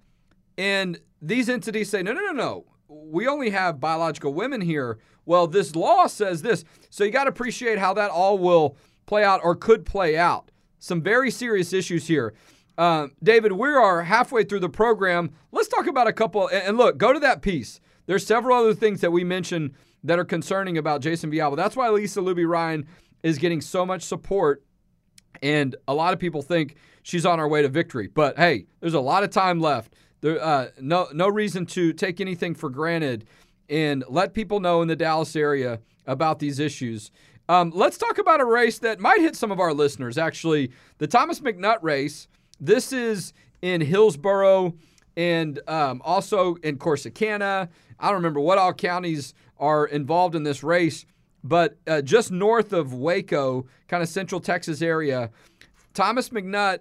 And 0.57 1.01
these 1.23 1.49
entities 1.49 1.91
say, 1.91 2.03
no, 2.03 2.13
no, 2.13 2.21
no, 2.21 2.33
no. 2.33 2.65
We 2.89 3.27
only 3.27 3.51
have 3.51 3.81
biological 3.81 4.35
women 4.35 4.61
here. 4.61 4.99
Well, 5.25 5.47
this 5.47 5.77
law 5.77 6.07
says 6.07 6.43
this. 6.43 6.65
So 6.89 7.05
you 7.05 7.11
got 7.11 7.25
to 7.25 7.31
appreciate 7.31 7.79
how 7.79 7.95
that 7.95 8.11
all 8.11 8.39
will 8.39 8.77
play 9.07 9.23
out 9.23 9.41
or 9.43 9.55
could 9.55 9.85
play 9.85 10.17
out. 10.17 10.51
Some 10.81 11.03
very 11.03 11.31
serious 11.31 11.73
issues 11.73 12.09
here. 12.09 12.35
Uh, 12.77 13.09
David, 13.23 13.53
we 13.53 13.69
are 13.69 14.03
halfway 14.03 14.43
through 14.43 14.61
the 14.61 14.69
program. 14.69 15.31
Let's 15.53 15.69
talk 15.69 15.87
about 15.87 16.09
a 16.09 16.13
couple. 16.13 16.49
And 16.49 16.77
look, 16.79 16.99
go 16.99 17.13
to 17.13 17.21
that 17.21 17.43
piece. 17.43 17.81
There's 18.07 18.27
several 18.27 18.59
other 18.59 18.75
things 18.75 19.03
that 19.03 19.13
we 19.13 19.23
mentioned 19.23 19.75
that 20.03 20.19
are 20.19 20.25
concerning 20.25 20.79
about 20.79 21.03
Jason 21.03 21.31
Villalba. 21.31 21.57
That's 21.57 21.77
why 21.77 21.91
Lisa 21.91 22.21
Luby 22.21 22.49
Ryan 22.49 22.87
is 23.23 23.39
getting 23.39 23.61
so 23.61 23.85
much 23.85 24.03
support. 24.03 24.65
And 25.43 25.77
a 25.87 25.95
lot 25.95 26.15
of 26.15 26.19
people 26.19 26.41
think 26.41 26.77
she's 27.03 27.27
on 27.27 27.39
her 27.39 27.47
way 27.47 27.63
to 27.63 27.69
victory. 27.69 28.09
But 28.09 28.39
hey, 28.39 28.67
there's 28.81 28.95
a 28.95 29.01
lot 29.01 29.23
of 29.23 29.31
time 29.31 29.61
left. 29.61 29.95
There, 30.23 30.43
uh, 30.43 30.69
no, 30.81 31.09
no 31.13 31.29
reason 31.29 31.67
to 31.67 31.93
take 31.93 32.21
anything 32.21 32.55
for 32.55 32.69
granted, 32.69 33.27
and 33.69 34.05
let 34.09 34.35
people 34.35 34.61
know 34.61 34.83
in 34.83 34.89
the 34.89 34.97
Dallas 34.97 35.37
area 35.37 35.81
about 36.07 36.41
these 36.41 36.59
issues. 36.59 37.11
Um, 37.50 37.73
let's 37.75 37.99
talk 37.99 38.19
about 38.19 38.40
a 38.40 38.45
race 38.45 38.78
that 38.78 39.00
might 39.00 39.21
hit 39.21 39.35
some 39.35 39.50
of 39.50 39.59
our 39.59 39.75
listeners. 39.75 40.16
Actually, 40.16 40.71
the 40.99 41.09
Thomas 41.09 41.40
McNutt 41.40 41.78
race. 41.83 42.28
This 42.61 42.92
is 42.92 43.33
in 43.61 43.80
Hillsboro 43.80 44.76
and 45.16 45.59
um, 45.66 46.00
also 46.04 46.54
in 46.62 46.78
Corsicana. 46.78 47.69
I 47.99 48.07
don't 48.07 48.14
remember 48.14 48.38
what 48.38 48.59
all 48.59 48.73
counties 48.73 49.35
are 49.59 49.85
involved 49.85 50.37
in 50.37 50.45
this 50.45 50.62
race, 50.62 51.07
but 51.42 51.76
uh, 51.88 52.02
just 52.02 52.30
north 52.30 52.73
of 52.73 52.95
Waco, 52.95 53.66
kind 53.88 54.00
of 54.00 54.09
central 54.09 54.40
Texas 54.40 54.80
area, 54.80 55.33
Thomas 55.92 56.28
McNutt 56.28 56.78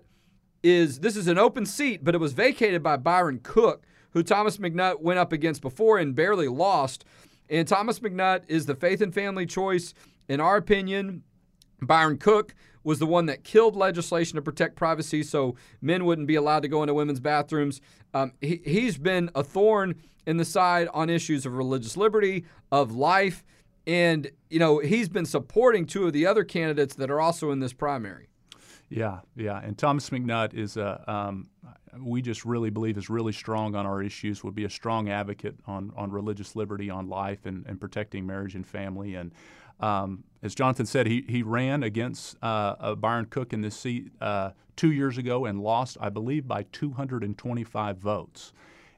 is 0.62 1.00
this 1.00 1.16
is 1.16 1.28
an 1.28 1.40
open 1.40 1.66
seat, 1.66 2.04
but 2.04 2.14
it 2.14 2.20
was 2.20 2.34
vacated 2.34 2.84
by 2.84 2.96
Byron 2.96 3.40
Cook, 3.42 3.88
who 4.12 4.22
Thomas 4.22 4.58
McNutt 4.58 5.02
went 5.02 5.18
up 5.18 5.34
against 5.34 5.64
before 5.64 5.98
and 5.98 6.14
barely 6.14 6.48
lost. 6.48 7.06
And 7.50 7.68
Thomas 7.68 8.02
McNutt 8.02 8.44
is 8.48 8.68
the 8.68 8.76
faith 8.76 9.02
and 9.02 9.12
family 9.12 9.48
choice, 9.48 9.96
in 10.30 10.40
our 10.40 10.56
opinion. 10.56 11.24
Byron 11.82 12.18
Cook 12.18 12.56
was 12.84 13.00
the 13.00 13.06
one 13.06 13.26
that 13.26 13.44
killed 13.44 13.76
legislation 13.76 14.36
to 14.36 14.42
protect 14.42 14.76
privacy 14.76 15.24
so 15.24 15.56
men 15.82 16.06
wouldn't 16.06 16.28
be 16.28 16.36
allowed 16.36 16.62
to 16.62 16.68
go 16.68 16.84
into 16.84 16.94
women's 16.94 17.20
bathrooms. 17.20 17.82
Um, 18.14 18.34
he, 18.42 18.62
he's 18.64 18.98
been 18.98 19.30
a 19.36 19.44
thorn 19.44 19.96
in 20.26 20.38
the 20.38 20.46
side 20.46 20.88
on 20.94 21.10
issues 21.10 21.46
of 21.46 21.54
religious 21.54 21.98
liberty, 21.98 22.46
of 22.72 22.92
life, 22.92 23.44
and 23.88 24.30
you 24.50 24.60
know 24.60 24.80
he's 24.80 25.10
been 25.10 25.26
supporting 25.26 25.86
two 25.86 26.06
of 26.06 26.14
the 26.14 26.26
other 26.26 26.44
candidates 26.44 26.96
that 26.96 27.10
are 27.10 27.20
also 27.20 27.52
in 27.52 27.60
this 27.60 27.74
primary. 27.74 28.28
Yeah, 28.90 29.20
yeah, 29.36 29.60
and 29.64 29.78
Thomas 29.78 30.10
McNutt 30.10 30.54
is 30.54 30.78
a 30.78 31.04
um, 31.08 31.50
we 31.98 32.22
just 32.22 32.46
really 32.46 32.70
believe 32.70 32.98
is 32.98 33.10
really 33.10 33.34
strong 33.34 33.76
on 33.76 33.86
our 33.86 34.02
issues. 34.02 34.44
Would 34.44 34.56
be 34.56 34.66
a 34.66 34.70
strong 34.70 35.10
advocate 35.10 35.56
on 35.66 35.92
on 35.96 36.12
religious 36.12 36.56
liberty, 36.56 36.90
on 36.90 37.08
life, 37.08 37.46
and, 37.46 37.66
and 37.66 37.80
protecting 37.80 38.26
marriage 38.26 38.56
and 38.56 38.66
family. 38.66 39.16
And 39.16 39.32
um, 39.80 40.24
as 40.42 40.56
Jonathan 40.56 40.86
said, 40.86 41.08
he 41.08 41.26
he 41.28 41.44
ran 41.44 41.84
against 41.84 42.38
uh, 42.42 42.76
uh, 42.80 42.96
Byron 42.96 43.26
Cook 43.26 43.54
in 43.54 43.62
this 43.62 43.76
seat 43.76 44.12
uh, 44.22 44.52
two 44.76 44.92
years 44.92 45.18
ago 45.18 45.46
and 45.46 45.62
lost, 45.62 45.98
I 46.00 46.10
believe, 46.10 46.48
by 46.48 46.64
225 46.72 47.98
votes. 47.98 48.54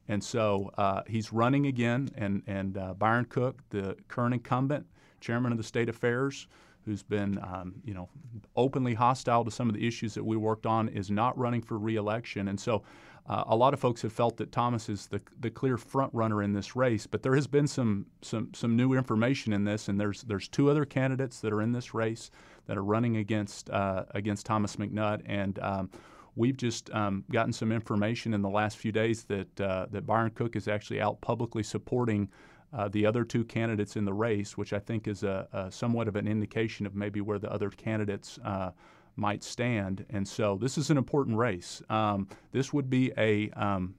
And 0.08 0.24
so 0.24 0.72
uh, 0.78 1.02
he's 1.08 1.34
running 1.34 1.66
again, 1.66 2.10
and 2.16 2.44
and 2.46 2.78
uh, 2.78 2.94
Byron 2.94 3.26
Cook, 3.26 3.62
the 3.70 3.96
current 4.08 4.34
incumbent 4.34 4.86
chairman 5.20 5.52
of 5.52 5.58
the 5.58 5.64
state 5.64 5.90
affairs 5.90 6.48
who's 6.86 7.04
been, 7.04 7.38
um, 7.40 7.76
you 7.84 7.94
know, 7.94 8.10
openly 8.56 8.94
hostile 8.94 9.44
to 9.46 9.52
some 9.52 9.70
of 9.70 9.76
the 9.76 9.88
issues 9.88 10.14
that 10.14 10.24
we 10.24 10.36
worked 10.36 10.66
on, 10.66 10.90
is 10.90 11.12
not 11.12 11.38
running 11.38 11.62
for 11.62 11.78
reelection. 11.78 12.48
And 12.48 12.60
so, 12.60 12.84
uh, 13.28 13.44
a 13.48 13.56
lot 13.56 13.74
of 13.74 13.80
folks 13.80 14.02
have 14.02 14.12
felt 14.12 14.38
that 14.38 14.52
Thomas 14.52 14.90
is 14.90 15.08
the, 15.08 15.22
the 15.40 15.50
clear 15.50 15.78
front 15.78 16.14
runner 16.14 16.42
in 16.42 16.54
this 16.54 16.76
race. 16.76 17.06
But 17.06 17.22
there 17.22 17.36
has 17.36 17.48
been 17.48 17.68
some 17.68 18.08
some 18.22 18.54
some 18.54 18.76
new 18.76 18.94
information 18.94 19.54
in 19.54 19.64
this, 19.64 19.90
and 19.90 20.00
there's 20.00 20.24
there's 20.24 20.48
two 20.48 20.70
other 20.70 20.86
candidates 20.86 21.40
that 21.42 21.54
are 21.54 21.62
in 21.62 21.72
this 21.72 21.94
race 21.94 22.32
that 22.66 22.78
are 22.78 22.84
running 22.84 23.18
against 23.18 23.70
uh, 23.70 24.06
against 24.12 24.46
Thomas 24.46 24.76
McNutt, 24.76 25.22
and 25.26 25.60
um, 25.60 25.90
we've 26.36 26.58
just 26.58 26.90
um, 26.92 27.24
gotten 27.32 27.54
some 27.54 27.72
information 27.72 28.34
in 28.34 28.42
the 28.42 28.50
last 28.50 28.78
few 28.78 28.92
days 28.92 29.24
that 29.26 29.62
uh, 29.62 29.86
that 29.92 30.06
Byron 30.06 30.32
Cook 30.32 30.56
is 30.56 30.68
actually 30.68 31.00
out 31.00 31.22
publicly 31.22 31.64
supporting 31.64 32.28
uh, 32.74 32.88
the 32.88 33.06
other 33.06 33.24
two 33.24 33.44
candidates 33.44 33.96
in 33.96 34.06
the 34.06 34.14
race, 34.14 34.58
which 34.58 34.74
I 34.74 34.80
think 34.80 35.08
is 35.08 35.24
a, 35.24 35.48
a, 35.52 35.72
somewhat 35.72 36.08
of 36.08 36.16
an 36.16 36.28
indication 36.28 36.86
of 36.86 36.96
maybe 36.96 37.20
where 37.22 37.40
the 37.40 37.52
other 37.52 37.70
candidates 37.70 38.40
uh, 38.46 38.72
might 39.16 39.44
stand. 39.44 40.06
And 40.10 40.28
so 40.28 40.58
this 40.58 40.78
is 40.78 40.90
an 40.90 40.98
important 40.98 41.38
race. 41.38 41.82
Um, 41.90 42.28
this 42.52 42.72
would 42.72 42.90
be 42.90 43.12
a 43.18 43.50
um, 43.52 43.96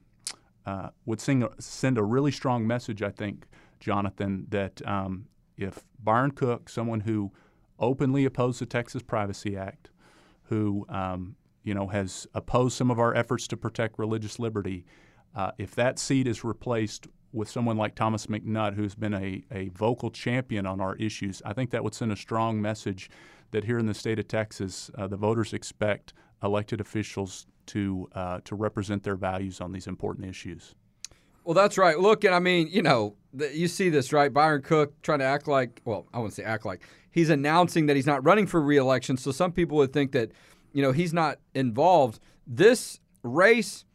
uh, 0.65 0.89
would 1.05 1.19
sing, 1.19 1.47
send 1.59 1.97
a 1.97 2.03
really 2.03 2.31
strong 2.31 2.65
message, 2.65 3.01
I 3.01 3.11
think, 3.11 3.45
Jonathan, 3.79 4.47
that 4.49 4.81
um, 4.87 5.25
if 5.57 5.83
Byron 6.01 6.31
Cook, 6.31 6.69
someone 6.69 7.01
who 7.01 7.31
openly 7.79 8.25
opposed 8.25 8.61
the 8.61 8.65
Texas 8.65 9.01
Privacy 9.01 9.57
Act, 9.57 9.89
who 10.43 10.85
um, 10.89 11.35
you 11.63 11.73
know 11.73 11.87
has 11.87 12.27
opposed 12.33 12.77
some 12.77 12.89
of 12.89 12.99
our 12.99 13.13
efforts 13.13 13.47
to 13.49 13.57
protect 13.57 13.99
religious 13.99 14.39
liberty, 14.39 14.85
uh, 15.35 15.51
if 15.57 15.75
that 15.75 15.99
seat 15.99 16.27
is 16.27 16.43
replaced 16.43 17.07
with 17.33 17.49
someone 17.49 17.75
like 17.75 17.95
Thomas 17.95 18.27
McNutt, 18.27 18.75
who's 18.75 18.95
been 18.95 19.13
a, 19.13 19.43
a 19.51 19.69
vocal 19.69 20.11
champion 20.11 20.65
on 20.65 20.79
our 20.79 20.95
issues, 20.95 21.41
I 21.43 21.53
think 21.53 21.71
that 21.71 21.83
would 21.83 21.95
send 21.95 22.11
a 22.11 22.15
strong 22.15 22.61
message 22.61 23.09
that 23.51 23.65
here 23.65 23.79
in 23.79 23.87
the 23.87 23.93
state 23.93 24.19
of 24.19 24.27
Texas, 24.27 24.89
uh, 24.97 25.07
the 25.07 25.17
voters 25.17 25.53
expect 25.53 26.13
elected 26.43 26.79
officials 26.79 27.47
to 27.65 28.09
uh, 28.13 28.39
to 28.43 28.55
represent 28.55 29.03
their 29.03 29.15
values 29.15 29.61
on 29.61 29.71
these 29.71 29.87
important 29.87 30.27
issues. 30.27 30.75
Well, 31.43 31.53
that's 31.53 31.77
right. 31.77 31.99
Look, 31.99 32.23
and 32.23 32.33
I 32.33 32.39
mean, 32.39 32.69
you 32.71 32.81
know, 32.81 33.15
the, 33.33 33.55
you 33.55 33.67
see 33.67 33.89
this, 33.89 34.13
right? 34.13 34.31
Byron 34.31 34.61
Cook 34.61 35.01
trying 35.01 35.19
to 35.19 35.25
act 35.25 35.47
like, 35.47 35.81
well, 35.83 36.05
I 36.13 36.19
wouldn't 36.19 36.35
say 36.35 36.43
act 36.43 36.65
like, 36.65 36.81
he's 37.11 37.29
announcing 37.29 37.87
that 37.87 37.95
he's 37.95 38.05
not 38.05 38.23
running 38.23 38.47
for 38.47 38.61
reelection. 38.61 39.17
So 39.17 39.31
some 39.31 39.51
people 39.51 39.77
would 39.77 39.91
think 39.91 40.13
that, 40.13 40.31
you 40.71 40.81
know, 40.81 40.93
he's 40.93 41.13
not 41.13 41.39
involved. 41.53 42.19
This 42.47 42.99
race 43.23 43.85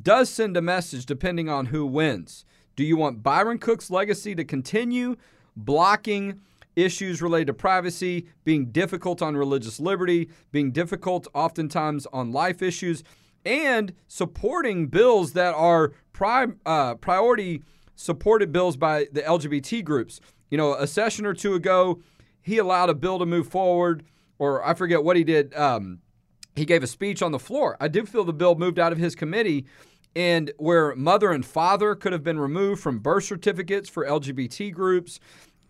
does 0.00 0.28
send 0.28 0.56
a 0.56 0.62
message 0.62 1.06
depending 1.06 1.48
on 1.48 1.66
who 1.66 1.86
wins. 1.86 2.44
Do 2.82 2.88
you 2.88 2.96
want 2.96 3.22
Byron 3.22 3.58
Cook's 3.58 3.92
legacy 3.92 4.34
to 4.34 4.42
continue 4.44 5.14
blocking 5.54 6.40
issues 6.74 7.22
related 7.22 7.46
to 7.46 7.54
privacy, 7.54 8.26
being 8.42 8.72
difficult 8.72 9.22
on 9.22 9.36
religious 9.36 9.78
liberty, 9.78 10.30
being 10.50 10.72
difficult 10.72 11.28
oftentimes 11.32 12.08
on 12.12 12.32
life 12.32 12.60
issues, 12.60 13.04
and 13.44 13.94
supporting 14.08 14.88
bills 14.88 15.34
that 15.34 15.54
are 15.54 15.92
uh, 16.66 16.96
priority 16.96 17.62
supported 17.94 18.50
bills 18.50 18.76
by 18.76 19.06
the 19.12 19.22
LGBT 19.22 19.84
groups? 19.84 20.20
You 20.50 20.58
know, 20.58 20.74
a 20.74 20.88
session 20.88 21.24
or 21.24 21.34
two 21.34 21.54
ago, 21.54 22.00
he 22.40 22.58
allowed 22.58 22.90
a 22.90 22.94
bill 22.94 23.20
to 23.20 23.26
move 23.26 23.46
forward, 23.46 24.02
or 24.40 24.66
I 24.66 24.74
forget 24.74 25.04
what 25.04 25.16
he 25.16 25.22
did. 25.22 25.54
Um, 25.54 26.00
he 26.56 26.64
gave 26.64 26.82
a 26.82 26.88
speech 26.88 27.22
on 27.22 27.30
the 27.30 27.38
floor. 27.38 27.76
I 27.80 27.86
do 27.86 28.04
feel 28.04 28.24
the 28.24 28.32
bill 28.32 28.56
moved 28.56 28.80
out 28.80 28.90
of 28.90 28.98
his 28.98 29.14
committee 29.14 29.66
and 30.14 30.52
where 30.58 30.94
mother 30.94 31.30
and 31.30 31.44
father 31.44 31.94
could 31.94 32.12
have 32.12 32.22
been 32.22 32.38
removed 32.38 32.82
from 32.82 32.98
birth 32.98 33.24
certificates 33.24 33.88
for 33.88 34.04
LGBT 34.04 34.70
groups, 34.72 35.18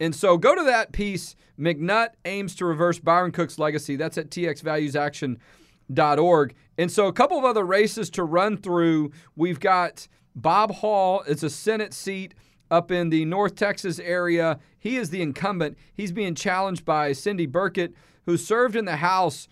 and 0.00 0.14
so 0.14 0.36
go 0.36 0.54
to 0.54 0.64
that 0.64 0.92
piece. 0.92 1.34
McNutt 1.58 2.10
aims 2.24 2.54
to 2.56 2.64
reverse 2.64 2.98
Byron 2.98 3.30
Cook's 3.30 3.58
legacy. 3.58 3.96
That's 3.96 4.16
at 4.18 4.30
txvaluesaction.org. 4.30 6.54
And 6.78 6.90
so 6.90 7.06
a 7.06 7.12
couple 7.12 7.38
of 7.38 7.44
other 7.44 7.64
races 7.64 8.10
to 8.10 8.24
run 8.24 8.56
through. 8.56 9.12
We've 9.36 9.60
got 9.60 10.08
Bob 10.34 10.72
Hall. 10.72 11.22
It's 11.28 11.44
a 11.44 11.50
Senate 11.50 11.94
seat 11.94 12.34
up 12.70 12.90
in 12.90 13.10
the 13.10 13.26
North 13.26 13.54
Texas 13.54 14.00
area. 14.00 14.58
He 14.78 14.96
is 14.96 15.10
the 15.10 15.22
incumbent. 15.22 15.78
He's 15.94 16.10
being 16.10 16.34
challenged 16.34 16.84
by 16.84 17.12
Cindy 17.12 17.46
Burkett, 17.46 17.94
who 18.26 18.36
served 18.36 18.74
in 18.74 18.86
the 18.86 18.96
House, 18.96 19.46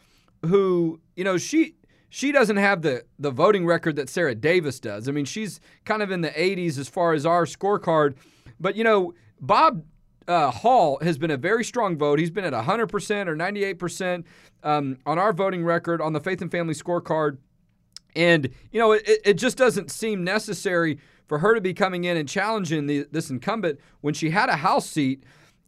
who, 0.46 1.00
you 1.14 1.22
know, 1.22 1.36
she 1.36 1.76
she 2.10 2.32
doesn't 2.32 2.56
have 2.56 2.82
the 2.82 3.04
the 3.18 3.30
voting 3.30 3.64
record 3.64 3.96
that 3.96 4.08
Sarah 4.10 4.34
Davis 4.34 4.78
does. 4.80 5.08
I 5.08 5.12
mean, 5.12 5.24
she's 5.24 5.60
kind 5.84 6.02
of 6.02 6.10
in 6.10 6.20
the 6.20 6.30
80s 6.30 6.78
as 6.78 6.88
far 6.88 7.14
as 7.14 7.24
our 7.24 7.46
scorecard. 7.46 8.16
But 8.58 8.76
you 8.76 8.84
know, 8.84 9.14
Bob 9.40 9.84
uh, 10.28 10.50
Hall 10.50 10.98
has 11.02 11.18
been 11.18 11.30
a 11.30 11.36
very 11.36 11.64
strong 11.64 11.96
vote. 11.96 12.18
He's 12.18 12.30
been 12.30 12.44
at 12.44 12.52
100% 12.52 13.26
or 13.26 13.36
98% 13.36 14.24
um, 14.62 14.98
on 15.06 15.18
our 15.18 15.32
voting 15.32 15.64
record 15.64 16.00
on 16.00 16.12
the 16.12 16.20
Faith 16.20 16.42
and 16.42 16.50
Family 16.50 16.74
scorecard. 16.74 17.38
And, 18.14 18.50
you 18.70 18.78
know, 18.78 18.92
it, 18.92 19.02
it 19.24 19.34
just 19.34 19.56
doesn't 19.56 19.90
seem 19.90 20.22
necessary 20.22 20.98
for 21.26 21.38
her 21.38 21.54
to 21.54 21.60
be 21.60 21.72
coming 21.72 22.04
in 22.04 22.16
and 22.16 22.28
challenging 22.28 22.86
the, 22.86 23.06
this 23.10 23.30
incumbent 23.30 23.80
when 24.00 24.14
she 24.14 24.30
had 24.30 24.48
a 24.48 24.56
House 24.56 24.88
seat. 24.88 25.24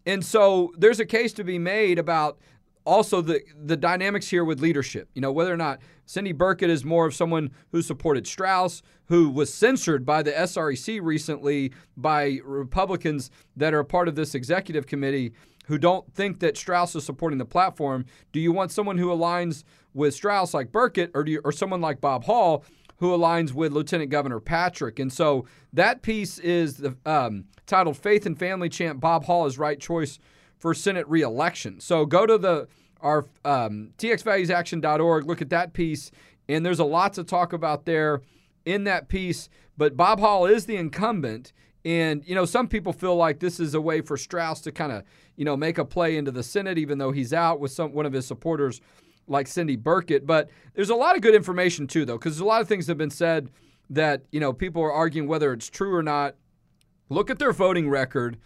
And 0.07 0.25
so 0.25 0.73
there's 0.77 1.01
a 1.01 1.07
case 1.07 1.33
to 1.35 1.45
be 1.45 1.59
made 1.59 1.99
about 1.99 2.39
also 2.85 3.21
the 3.21 3.40
the 3.57 3.77
dynamics 3.77 4.29
here 4.29 4.45
with 4.45 4.61
leadership. 4.61 5.09
You 5.14 5.21
know, 5.21 5.33
whether 5.33 5.53
or 5.53 5.57
not 5.57 5.81
Cindy 6.07 6.33
Burkett 6.33 6.71
is 6.71 6.85
more 6.85 7.07
of 7.07 7.14
someone 7.14 7.51
who 7.71 7.83
supported 7.83 8.27
Straus, 8.27 8.83
who 9.07 9.31
was 9.31 9.53
censored 9.53 10.05
by 10.05 10.23
the 10.23 10.33
SREC 10.33 11.01
recently 11.03 11.73
by 11.97 12.40
Republicans 12.45 13.31
that 13.57 13.75
are 13.75 13.85
part 13.85 14.09
of 14.09 14.14
this 14.14 14.35
executive 14.35 14.87
committee 14.87 15.33
who 15.66 15.79
don't 15.79 16.12
think 16.12 16.40
that 16.40 16.57
Straus 16.57 16.95
is 16.97 17.05
supporting 17.05 17.38
the 17.38 17.45
platform. 17.45 18.05
Do 18.33 18.40
you 18.40 18.53
want 18.53 18.73
someone 18.73 18.99
who 18.99 19.09
aligns 19.09 19.62
with 19.95 20.14
Straus 20.14 20.55
like 20.55 20.73
Burkett, 20.73 21.11
or 21.14 21.23
do 21.23 21.33
you, 21.33 21.40
or 21.45 21.53
someone 21.53 21.81
like 21.81 22.01
Bob 22.01 22.25
Hall 22.25 22.64
who 23.03 23.11
aligns 23.11 23.53
with 23.53 23.73
Lieutenant 23.73 24.11
Governor 24.11 24.38
Patrick. 24.38 25.01
And 25.01 25.12
so 25.12 25.45
that 25.73 26.03
piece 26.03 26.38
is 26.38 26.77
the, 26.77 26.97
um, 27.05 27.47
titled 27.66 27.97
Faith 27.97 28.27
and 28.27 28.38
Family 28.38 28.68
Champ 28.68 29.01
Bob 29.01 29.25
Hall 29.25 29.45
is 29.45 29.59
Right 29.59 29.81
Choice 29.81 30.21
for 30.62 30.75
Senate 30.75 31.09
Reelection. 31.09 31.81
So 31.81 32.07
go 32.07 32.25
to 32.25 32.38
the 32.38 32.68
our 33.01 33.27
um, 33.44 33.90
txvaluesaction.org, 33.98 35.27
look 35.27 35.42
at 35.42 35.51
that 35.51 35.72
piece, 35.72 36.12
and 36.48 36.64
there's 36.64 36.79
a 36.79 36.85
lot 36.85 37.14
to 37.14 37.25
talk 37.25 37.53
about 37.53 37.85
there 37.85 38.22
in 38.64 38.85
that 38.85 39.09
piece. 39.09 39.48
But 39.77 39.96
Bob 39.96 40.20
Hall 40.20 40.46
is 40.46 40.66
the 40.66 40.77
incumbent. 40.77 41.53
And, 41.85 42.22
you 42.25 42.37
know, 42.37 42.44
some 42.44 42.68
people 42.68 42.92
feel 42.92 43.16
like 43.16 43.40
this 43.40 43.59
is 43.59 43.75
a 43.75 43.81
way 43.81 44.03
for 44.03 44.16
Straus 44.16 44.61
to 44.61 44.70
kind 44.70 44.92
of, 44.92 45.03
you 45.35 45.44
know, 45.44 45.57
make 45.57 45.79
a 45.79 45.85
play 45.85 46.16
into 46.16 46.31
the 46.31 46.44
Senate, 46.44 46.79
even 46.79 46.98
though 46.98 47.11
he's 47.11 47.33
out 47.33 47.59
with 47.59 47.72
some 47.72 47.92
one 47.92 48.07
of 48.07 48.12
his 48.12 48.25
supporters 48.25 48.81
like 49.27 49.48
Cindy 49.48 49.75
Burkett. 49.75 50.29
But 50.29 50.48
there's 50.75 50.90
a 50.90 50.94
lot 50.94 51.16
of 51.16 51.22
good 51.22 51.35
information 51.35 51.88
too, 51.88 52.05
though, 52.05 52.18
because 52.18 52.35
there's 52.35 52.40
a 52.40 52.44
lot 52.44 52.61
of 52.61 52.68
things 52.68 52.87
have 52.87 52.98
been 52.98 53.11
said 53.11 53.51
that 53.90 54.22
you 54.31 54.38
know 54.38 54.53
people 54.53 54.81
are 54.81 54.92
arguing 54.92 55.27
whether 55.27 55.53
it's 55.53 55.68
true 55.68 55.92
or 55.92 56.05
not. 56.05 56.37
Look 57.09 57.31
at 57.31 57.40
their 57.40 57.53
voting 57.53 57.90
record, 57.90 58.38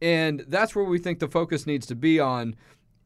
and 0.00 0.44
that's 0.48 0.74
where 0.74 0.84
we 0.84 0.98
think 0.98 1.18
the 1.18 1.28
focus 1.28 1.66
needs 1.66 1.86
to 1.86 1.94
be 1.94 2.20
on. 2.20 2.56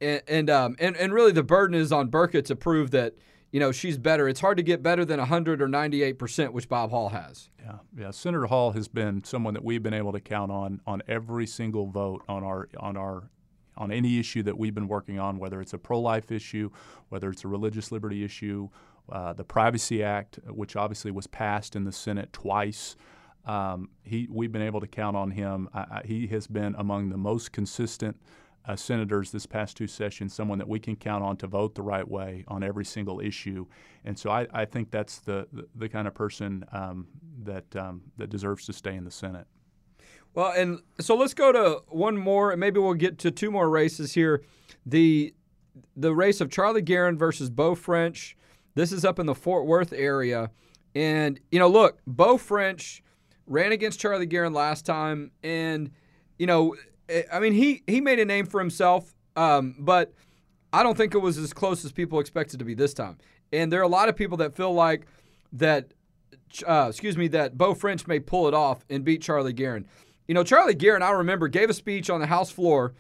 And 0.00 0.22
and 0.26 0.50
um, 0.50 0.76
and, 0.78 0.96
and 0.96 1.12
really, 1.12 1.32
the 1.32 1.42
burden 1.42 1.74
is 1.74 1.92
on 1.92 2.08
Burkett 2.08 2.46
to 2.46 2.56
prove 2.56 2.90
that 2.92 3.14
you 3.50 3.60
know 3.60 3.72
she's 3.72 3.98
better. 3.98 4.28
It's 4.28 4.40
hard 4.40 4.56
to 4.56 4.62
get 4.62 4.82
better 4.82 5.04
than 5.04 5.18
100 5.18 5.60
or 5.60 5.68
98 5.68 6.18
percent, 6.18 6.52
which 6.52 6.68
Bob 6.68 6.90
Hall 6.90 7.10
has. 7.10 7.50
Yeah, 7.60 7.78
yeah. 7.96 8.10
Senator 8.10 8.46
Hall 8.46 8.72
has 8.72 8.88
been 8.88 9.22
someone 9.24 9.54
that 9.54 9.64
we've 9.64 9.82
been 9.82 9.94
able 9.94 10.12
to 10.12 10.20
count 10.20 10.50
on 10.50 10.80
on 10.86 11.02
every 11.06 11.46
single 11.46 11.86
vote 11.86 12.22
on 12.28 12.44
our 12.44 12.68
on 12.78 12.96
our 12.96 13.30
on 13.76 13.90
any 13.90 14.18
issue 14.18 14.42
that 14.42 14.58
we've 14.58 14.74
been 14.74 14.88
working 14.88 15.18
on, 15.18 15.38
whether 15.38 15.60
it's 15.60 15.72
a 15.72 15.78
pro 15.78 15.98
life 15.98 16.30
issue, 16.30 16.70
whether 17.08 17.30
it's 17.30 17.44
a 17.44 17.48
religious 17.48 17.90
liberty 17.90 18.22
issue, 18.22 18.68
uh, 19.10 19.32
the 19.32 19.44
Privacy 19.44 20.02
Act, 20.02 20.38
which 20.48 20.76
obviously 20.76 21.10
was 21.10 21.26
passed 21.26 21.74
in 21.74 21.84
the 21.84 21.92
Senate 21.92 22.32
twice. 22.32 22.96
Um, 23.44 23.90
he, 24.02 24.28
we've 24.30 24.52
been 24.52 24.62
able 24.62 24.80
to 24.80 24.86
count 24.86 25.16
on 25.16 25.30
him. 25.30 25.68
I, 25.72 25.80
I, 25.80 26.02
he 26.04 26.26
has 26.28 26.46
been 26.46 26.74
among 26.76 27.08
the 27.08 27.16
most 27.16 27.52
consistent 27.52 28.16
uh, 28.66 28.76
senators 28.76 29.30
this 29.30 29.46
past 29.46 29.76
two 29.76 29.86
sessions, 29.86 30.34
someone 30.34 30.58
that 30.58 30.68
we 30.68 30.78
can 30.78 30.94
count 30.94 31.24
on 31.24 31.36
to 31.38 31.46
vote 31.46 31.74
the 31.74 31.82
right 31.82 32.06
way 32.06 32.44
on 32.48 32.62
every 32.62 32.84
single 32.84 33.20
issue. 33.20 33.66
And 34.04 34.18
so 34.18 34.30
I, 34.30 34.46
I 34.52 34.64
think 34.64 34.90
that's 34.90 35.18
the, 35.18 35.48
the, 35.52 35.66
the, 35.74 35.88
kind 35.88 36.06
of 36.06 36.14
person 36.14 36.64
um, 36.72 37.06
that, 37.42 37.74
um, 37.74 38.02
that 38.18 38.28
deserves 38.28 38.66
to 38.66 38.72
stay 38.72 38.94
in 38.94 39.04
the 39.04 39.10
Senate. 39.10 39.46
Well, 40.34 40.52
and 40.52 40.80
so 41.00 41.16
let's 41.16 41.34
go 41.34 41.50
to 41.52 41.82
one 41.88 42.16
more, 42.16 42.52
and 42.52 42.60
maybe 42.60 42.78
we'll 42.78 42.94
get 42.94 43.18
to 43.20 43.30
two 43.30 43.50
more 43.50 43.68
races 43.68 44.12
here. 44.12 44.44
The 44.86 45.34
the 45.96 46.14
race 46.14 46.40
of 46.40 46.50
Charlie 46.50 46.82
Geren 46.82 47.16
versus 47.16 47.50
Bo 47.50 47.74
French. 47.74 48.36
This 48.74 48.92
is 48.92 49.04
up 49.04 49.18
in 49.18 49.26
the 49.26 49.34
Fort 49.34 49.66
Worth 49.66 49.92
area, 49.92 50.50
and 50.94 51.40
you 51.50 51.58
know, 51.58 51.68
look, 51.68 51.98
Bo 52.06 52.36
French 52.36 53.02
ran 53.50 53.72
against 53.72 54.00
Charlie 54.00 54.26
Geren 54.26 54.54
last 54.54 54.86
time, 54.86 55.32
and 55.42 55.90
you 56.38 56.46
know, 56.46 56.74
I 57.30 57.40
mean, 57.40 57.52
he 57.52 57.82
he 57.86 58.00
made 58.00 58.18
a 58.18 58.24
name 58.24 58.46
for 58.46 58.60
himself, 58.60 59.14
um, 59.36 59.74
but 59.78 60.14
I 60.72 60.82
don't 60.82 60.96
think 60.96 61.14
it 61.14 61.18
was 61.18 61.36
as 61.36 61.52
close 61.52 61.84
as 61.84 61.92
people 61.92 62.20
expected 62.20 62.60
to 62.60 62.64
be 62.64 62.74
this 62.74 62.94
time. 62.94 63.18
And 63.52 63.70
there 63.70 63.80
are 63.80 63.84
a 63.84 63.88
lot 63.88 64.08
of 64.08 64.16
people 64.16 64.38
that 64.38 64.54
feel 64.54 64.72
like 64.72 65.06
that, 65.52 65.92
uh, 66.66 66.86
excuse 66.88 67.16
me, 67.16 67.26
that 67.28 67.58
Bo 67.58 67.74
French 67.74 68.06
may 68.06 68.20
pull 68.20 68.46
it 68.46 68.54
off 68.54 68.84
and 68.88 69.04
beat 69.04 69.20
Charlie 69.20 69.52
Geren. 69.52 69.84
You 70.28 70.34
know, 70.34 70.44
Charlie 70.44 70.76
Geren, 70.76 71.02
I 71.02 71.10
remember, 71.10 71.48
gave 71.48 71.68
a 71.68 71.74
speech 71.74 72.08
on 72.08 72.20
the 72.20 72.28
House 72.28 72.52
floor 72.52 72.94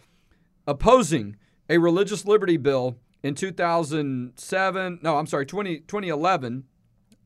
opposing 0.66 1.36
a 1.68 1.78
religious 1.78 2.26
liberty 2.26 2.56
bill 2.56 2.96
in 3.22 3.36
2007. 3.36 4.98
No, 5.02 5.16
I'm 5.16 5.26
sorry, 5.26 5.46
20, 5.46 5.80
2011. 5.80 6.64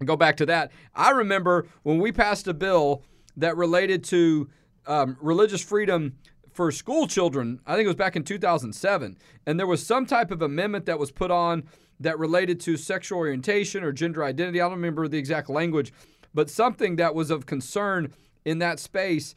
Go 0.05 0.17
back 0.17 0.37
to 0.37 0.47
that. 0.47 0.71
I 0.95 1.11
remember 1.11 1.67
when 1.83 1.99
we 1.99 2.13
passed 2.13 2.47
a 2.47 2.53
bill 2.53 3.03
that 3.37 3.57
related 3.57 4.05
to 4.05 4.49
um, 4.87 5.17
religious 5.21 5.63
freedom 5.63 6.17
for 6.53 6.71
school 6.71 7.07
children. 7.07 7.61
I 7.67 7.75
think 7.75 7.85
it 7.85 7.89
was 7.89 7.97
back 7.97 8.17
in 8.17 8.23
2007. 8.23 9.19
And 9.47 9.59
there 9.59 9.67
was 9.67 9.85
some 9.85 10.07
type 10.07 10.31
of 10.31 10.41
amendment 10.43 10.87
that 10.87 10.99
was 10.99 11.11
put 11.11 11.31
on 11.31 11.65
that 12.01 12.19
related 12.19 12.61
to 12.61 12.77
sexual 12.77 13.19
orientation 13.19 13.83
or 13.83 13.93
gender 13.93 14.23
identity. 14.25 14.61
I 14.61 14.65
don't 14.65 14.77
remember 14.77 15.09
the 15.09 15.19
exact 15.19 15.49
language, 15.49 15.93
but 16.33 16.51
something 16.51 16.97
that 16.97 17.15
was 17.15 17.31
of 17.31 17.47
concern 17.47 18.13
in 18.45 18.59
that 18.59 18.79
space 18.79 19.35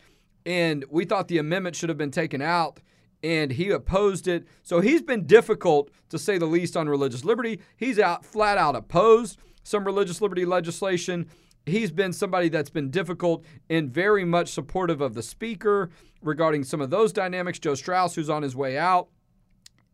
and 0.48 0.86
we 0.90 1.04
thought 1.04 1.28
the 1.28 1.40
amendment 1.40 1.76
should 1.76 1.90
have 1.90 1.98
been 1.98 2.10
taken 2.10 2.42
out 2.42 2.80
and 3.22 3.52
he 3.52 3.70
opposed 3.70 4.30
it. 4.30 4.48
So 4.64 4.80
he's 4.80 5.02
been 5.02 5.26
difficult 5.26 5.92
to 6.10 6.18
say 6.18 6.38
the 6.38 6.46
least 6.46 6.78
on 6.78 6.88
religious 6.88 7.26
liberty. 7.26 7.60
He's 7.76 8.00
out 8.00 8.26
flat 8.26 8.58
out 8.58 8.76
opposed 8.76 9.38
some 9.64 9.84
religious 9.84 10.22
liberty 10.22 10.46
legislation. 10.46 11.28
He's 11.68 11.92
been 11.92 12.14
somebody 12.14 12.50
that's 12.50 12.70
been 12.70 12.90
difficult 12.90 13.44
and 13.70 13.92
very 13.92 14.24
much 14.24 14.50
supportive 14.50 15.02
of 15.02 15.14
the 15.14 15.24
speaker 15.24 15.90
regarding 16.22 16.64
some 16.64 16.82
of 16.82 16.90
those 16.90 17.12
dynamics. 17.12 17.60
Joe 17.60 17.76
Straus, 17.76 18.16
who's 18.16 18.30
on 18.30 18.44
his 18.44 18.56
way 18.56 18.78
out. 18.78 19.10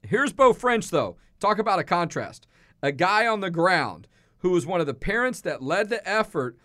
Here's 0.04 0.34
Bo 0.34 0.54
French, 0.54 0.90
though. 0.90 1.18
Talk 1.40 1.58
about 1.58 1.80
a 1.80 1.84
contrast. 1.84 2.48
A 2.82 2.92
guy 2.92 3.26
on 3.26 3.40
the 3.40 3.50
ground 3.50 4.08
who 4.40 4.52
was 4.52 4.66
one 4.66 4.82
of 4.82 4.88
the 4.88 4.94
parents 4.94 5.42
that 5.42 5.64
led 5.64 5.90
the 5.90 6.08
effort 6.08 6.58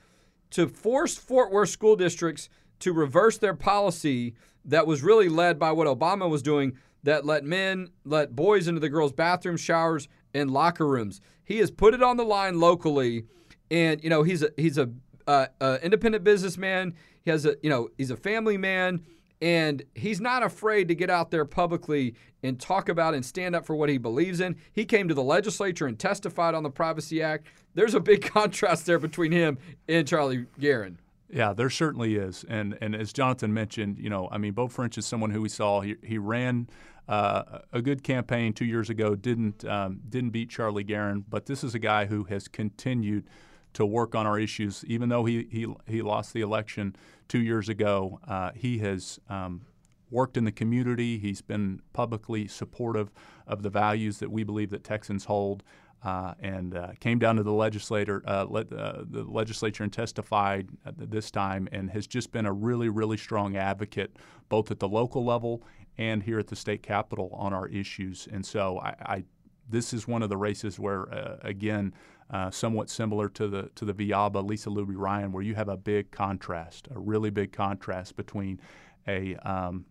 to 0.50 0.66
force 0.66 1.16
Fort 1.16 1.50
Worth 1.50 1.70
school 1.70 1.96
districts 1.96 2.48
to 2.80 2.92
reverse 2.92 3.38
their 3.38 3.54
policy 3.54 4.34
that 4.64 4.86
was 4.86 5.02
really 5.02 5.28
led 5.28 5.58
by 5.58 5.72
what 5.72 5.86
Obama 5.86 6.28
was 6.28 6.42
doing 6.42 6.76
that 7.02 7.24
let 7.24 7.44
men, 7.44 7.88
let 8.04 8.36
boys 8.36 8.68
into 8.68 8.80
the 8.80 8.88
girls' 8.88 9.12
bathrooms, 9.12 9.60
showers, 9.60 10.08
and 10.34 10.50
locker 10.50 10.86
rooms. 10.86 11.20
He 11.44 11.58
has 11.58 11.70
put 11.70 11.94
it 11.94 12.02
on 12.02 12.16
the 12.16 12.24
line 12.24 12.60
locally, 12.60 13.24
and 13.70 14.02
you 14.02 14.10
know 14.10 14.22
he's 14.22 14.42
a 14.42 14.50
he's 14.56 14.78
a 14.78 14.90
uh, 15.26 15.46
uh, 15.60 15.78
independent 15.82 16.24
businessman. 16.24 16.94
He 17.22 17.30
has 17.30 17.44
a 17.46 17.56
you 17.62 17.70
know 17.70 17.88
he's 17.96 18.10
a 18.10 18.16
family 18.16 18.56
man, 18.56 19.02
and 19.40 19.82
he's 19.94 20.20
not 20.20 20.42
afraid 20.42 20.88
to 20.88 20.94
get 20.94 21.10
out 21.10 21.30
there 21.30 21.44
publicly 21.44 22.14
and 22.42 22.58
talk 22.58 22.88
about 22.88 23.14
and 23.14 23.24
stand 23.24 23.54
up 23.54 23.66
for 23.66 23.74
what 23.74 23.88
he 23.88 23.98
believes 23.98 24.40
in. 24.40 24.56
He 24.72 24.84
came 24.84 25.08
to 25.08 25.14
the 25.14 25.22
legislature 25.22 25.86
and 25.86 25.98
testified 25.98 26.54
on 26.54 26.62
the 26.62 26.70
Privacy 26.70 27.22
Act. 27.22 27.46
There's 27.74 27.94
a 27.94 28.00
big 28.00 28.22
contrast 28.32 28.86
there 28.86 28.98
between 28.98 29.32
him 29.32 29.58
and 29.88 30.06
Charlie 30.06 30.46
Geren. 30.58 30.96
Yeah, 31.30 31.52
there 31.52 31.68
certainly 31.68 32.16
is, 32.16 32.44
and 32.48 32.78
and 32.80 32.94
as 32.94 33.12
Jonathan 33.12 33.52
mentioned, 33.52 33.98
you 33.98 34.08
know, 34.08 34.28
I 34.32 34.38
mean, 34.38 34.54
Bo 34.54 34.68
French 34.68 34.96
is 34.96 35.06
someone 35.06 35.30
who 35.30 35.42
we 35.42 35.50
saw. 35.50 35.82
He, 35.82 35.96
he 36.02 36.16
ran 36.16 36.68
uh, 37.06 37.60
a 37.72 37.82
good 37.82 38.02
campaign 38.02 38.54
two 38.54 38.64
years 38.64 38.88
ago. 38.88 39.14
Didn't 39.14 39.62
um, 39.66 40.00
didn't 40.08 40.30
beat 40.30 40.48
Charlie 40.48 40.84
Geren, 40.84 41.24
but 41.28 41.44
this 41.44 41.62
is 41.62 41.74
a 41.74 41.78
guy 41.78 42.06
who 42.06 42.24
has 42.24 42.48
continued 42.48 43.28
to 43.74 43.86
work 43.86 44.14
on 44.14 44.26
our 44.26 44.38
issues, 44.38 44.84
even 44.86 45.08
though 45.08 45.24
he 45.24 45.46
he 45.50 45.66
he 45.86 46.02
lost 46.02 46.32
the 46.32 46.40
election 46.40 46.96
two 47.28 47.40
years 47.40 47.68
ago. 47.68 48.20
Uh, 48.26 48.50
he 48.54 48.78
has. 48.78 49.18
Um, 49.28 49.62
worked 50.10 50.38
in 50.38 50.44
the 50.44 50.52
community. 50.52 51.18
He's 51.18 51.42
been 51.42 51.82
publicly 51.92 52.48
supportive 52.48 53.10
of 53.46 53.62
the 53.62 53.68
values 53.68 54.20
that 54.20 54.30
we 54.30 54.42
believe 54.42 54.70
that 54.70 54.82
Texans 54.82 55.26
hold 55.26 55.62
uh, 56.02 56.34
and 56.40 56.76
uh, 56.76 56.92
came 57.00 57.18
down 57.18 57.36
to 57.36 57.42
the 57.42 57.52
legislator, 57.52 58.22
uh, 58.26 58.44
le- 58.48 58.60
uh, 58.60 59.04
the 59.08 59.24
legislature, 59.24 59.82
and 59.82 59.92
testified 59.92 60.68
this 60.96 61.30
time, 61.30 61.68
and 61.72 61.90
has 61.90 62.06
just 62.06 62.30
been 62.30 62.46
a 62.46 62.52
really, 62.52 62.88
really 62.88 63.16
strong 63.16 63.56
advocate, 63.56 64.16
both 64.48 64.70
at 64.70 64.78
the 64.78 64.88
local 64.88 65.24
level 65.24 65.62
and 65.96 66.22
here 66.22 66.38
at 66.38 66.46
the 66.46 66.56
state 66.56 66.82
capitol 66.82 67.30
on 67.32 67.52
our 67.52 67.66
issues. 67.68 68.28
And 68.30 68.46
so 68.46 68.78
I 68.80 69.24
this 69.68 69.92
is 69.92 70.08
one 70.08 70.22
of 70.22 70.28
the 70.28 70.36
races 70.36 70.78
where, 70.78 71.12
uh, 71.12 71.36
again, 71.42 71.94
uh, 72.30 72.50
somewhat 72.50 72.90
similar 72.90 73.28
to 73.30 73.48
the 73.48 73.70
to 73.74 73.84
the 73.84 73.94
Villalba 73.94 74.46
Lisa 74.46 74.70
Luby 74.70 74.94
Ryan, 74.96 75.32
where 75.32 75.42
you 75.42 75.54
have 75.54 75.68
a 75.68 75.76
big 75.76 76.10
contrast, 76.10 76.88
a 76.90 76.98
really 76.98 77.30
big 77.30 77.52
contrast 77.52 78.16
between 78.16 78.60
a 79.06 79.34
um, 79.36 79.86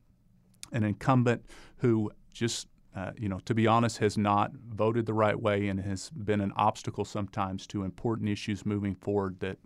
an 0.71 0.83
incumbent 0.83 1.45
who 1.77 2.11
just 2.31 2.67
uh, 2.97 3.11
you 3.15 3.29
know, 3.29 3.39
to 3.45 3.53
be 3.53 3.67
honest, 3.67 3.99
has 3.99 4.17
not 4.17 4.51
voted 4.73 5.05
the 5.05 5.13
right 5.13 5.39
way 5.39 5.67
and 5.67 5.79
has 5.79 6.09
been 6.09 6.41
an 6.41 6.51
obstacle 6.55 7.05
sometimes 7.05 7.67
to 7.67 7.83
important 7.83 8.27
issues 8.27 8.65
moving 8.65 8.95
forward 8.95 9.39
that 9.39 9.57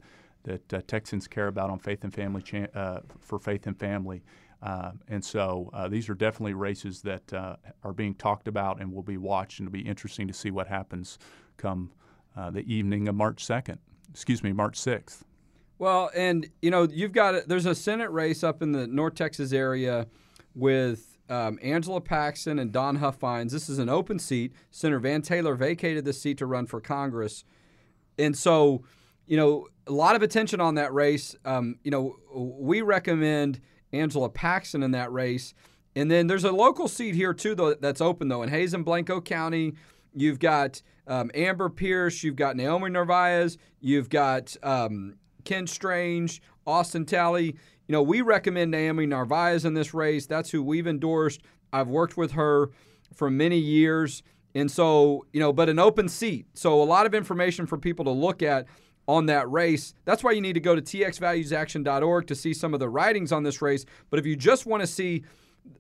that 0.44 0.74
uh, 0.74 0.82
Texans 0.88 1.28
care 1.28 1.48
about 1.48 1.70
on 1.70 1.80
faith 1.80 2.04
and 2.04 2.14
family 2.14 2.42
cha- 2.42 2.68
uh, 2.76 3.00
for 3.20 3.40
faith 3.40 3.68
and 3.68 3.80
family. 3.80 4.24
Uh, 4.62 4.92
and 5.08 5.24
so 5.24 5.70
uh, 5.74 5.88
these 5.88 6.08
are 6.10 6.14
definitely 6.14 6.54
races 6.54 7.02
that 7.02 7.34
uh, 7.34 7.56
are 7.84 7.94
being 7.94 8.14
talked 8.14 8.48
about 8.48 8.80
and 8.80 8.94
will 8.94 9.02
be 9.02 9.18
watched, 9.18 9.60
and 9.60 9.68
it'll 9.68 9.74
be 9.74 9.88
interesting 9.88 10.28
to 10.28 10.34
see 10.34 10.52
what 10.52 10.68
happens 10.68 11.18
come 11.58 11.92
the 12.52 12.62
evening 12.62 13.08
of 13.08 13.14
March 13.14 13.46
2nd. 13.46 13.78
Excuse 14.10 14.42
me, 14.42 14.52
March 14.52 14.80
6th. 14.80 15.22
Well, 15.82 16.12
and 16.16 16.48
you 16.62 16.70
know, 16.70 16.84
you've 16.84 17.12
got 17.12 17.48
there's 17.48 17.66
a 17.66 17.74
Senate 17.74 18.12
race 18.12 18.44
up 18.44 18.62
in 18.62 18.72
the 18.72 18.86
North 18.86 19.16
Texas 19.16 19.52
area 19.52 20.06
with 20.54 21.18
um, 21.28 21.58
Angela 21.64 22.02
Paxton 22.02 22.60
and 22.60 22.72
Don 22.72 22.98
Huffines. 22.98 23.52
This 23.52 23.68
is 23.68 23.80
an 23.80 23.90
open 23.90 24.20
seat. 24.20 24.54
Senator 24.70 25.00
Van 25.00 25.24
Taylor 25.24 25.56
vacated 25.56 26.06
the 26.06 26.14
seat 26.14 26.38
to 26.38 26.46
run 26.46 26.68
for 26.68 26.82
Congress. 26.82 27.46
And 28.20 28.38
so, 28.38 28.84
you 29.26 29.38
know, 29.38 29.70
a 29.88 29.92
lot 29.92 30.16
of 30.16 30.22
attention 30.22 30.62
on 30.62 30.76
that 30.76 30.94
race. 30.94 31.36
Um, 31.46 31.78
you 31.84 31.90
know, 31.90 32.16
we 32.36 32.82
recommend 32.84 33.60
Angela 33.94 34.30
Paxton 34.30 34.84
in 34.84 34.92
that 34.92 35.12
race. 35.12 35.54
And 35.96 36.10
then 36.10 36.28
there's 36.28 36.46
a 36.46 36.52
local 36.52 36.88
seat 36.88 37.16
here, 37.16 37.34
too, 37.34 37.56
though, 37.56 37.74
that's 37.74 38.02
open, 38.02 38.30
though, 38.30 38.44
in 38.44 38.50
Hays 38.50 38.74
and 38.74 38.86
Blanco 38.86 39.20
County. 39.20 39.74
You've 40.14 40.40
got 40.40 40.82
um, 41.08 41.32
Amber 41.34 41.70
Pierce. 41.70 42.24
You've 42.24 42.36
got 42.36 42.56
Naomi 42.56 42.90
Narvaez. 42.90 43.58
You've 43.80 44.10
got 44.10 44.56
um, 44.64 45.16
Ken 45.44 45.68
Strange, 45.68 46.42
Austin 46.66 47.06
Talley. 47.06 47.56
You 47.88 47.94
know, 47.94 48.02
we 48.02 48.22
recommend 48.22 48.72
Naomi 48.72 49.06
Narvaez 49.06 49.66
in 49.66 49.74
this 49.74 49.94
race. 49.94 50.26
That's 50.26 50.50
who 50.50 50.64
we've 50.64 50.88
endorsed. 50.88 51.42
I've 51.74 51.90
worked 51.90 52.16
with 52.16 52.32
her 52.34 52.70
for 53.14 53.30
many 53.30 53.58
years. 53.58 54.24
And 54.56 54.70
so, 54.70 55.26
you 55.34 55.40
know, 55.40 55.54
but 55.54 55.70
an 55.70 55.80
open 55.80 56.08
seat. 56.10 56.46
So 56.54 56.82
a 56.82 56.84
lot 56.84 57.06
of 57.06 57.14
information 57.14 57.66
for 57.66 57.78
people 57.78 58.06
to 58.06 58.12
look 58.12 58.42
at 58.42 58.66
on 59.12 59.26
that 59.26 59.52
race. 59.52 59.94
That's 60.06 60.24
why 60.24 60.32
you 60.32 60.40
need 60.40 60.54
to 60.54 60.62
go 60.62 60.74
to 60.74 60.82
txvaluesaction.org 60.82 62.28
to 62.28 62.36
see 62.36 62.54
some 62.54 62.74
of 62.74 62.80
the 62.80 62.88
writings 62.88 63.34
on 63.34 63.44
this 63.44 63.62
race. 63.62 63.86
But 64.10 64.20
if 64.20 64.26
you 64.26 64.38
just 64.38 64.66
want 64.66 64.80
to 64.82 64.88
see 64.88 65.26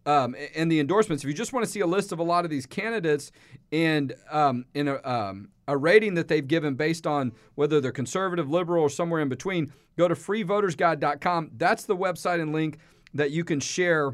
um, 0.05 0.35
the 0.53 0.81
endorsements, 0.81 1.23
if 1.23 1.29
you 1.29 1.33
just 1.33 1.53
want 1.53 1.65
to 1.65 1.71
see 1.71 1.79
a 1.79 1.87
list 1.87 2.11
of 2.11 2.19
a 2.19 2.23
lot 2.23 2.43
of 2.43 2.51
these 2.51 2.65
candidates 2.65 3.31
and 3.71 4.13
um, 4.29 4.65
in 4.73 4.89
a, 4.89 4.99
um, 5.09 5.47
a 5.69 5.77
rating 5.77 6.15
that 6.15 6.27
they've 6.27 6.45
given 6.45 6.75
based 6.75 7.07
on 7.07 7.31
whether 7.55 7.79
they're 7.79 7.93
conservative, 7.93 8.49
liberal, 8.49 8.83
or 8.83 8.89
somewhere 8.89 9.21
in 9.21 9.29
between, 9.29 9.71
go 9.97 10.09
to 10.09 10.13
freevotersguide.com. 10.13 11.51
That's 11.55 11.85
the 11.85 11.95
website 11.95 12.41
and 12.41 12.51
link 12.51 12.79
that 13.13 13.31
you 13.31 13.45
can 13.45 13.61
share 13.61 14.11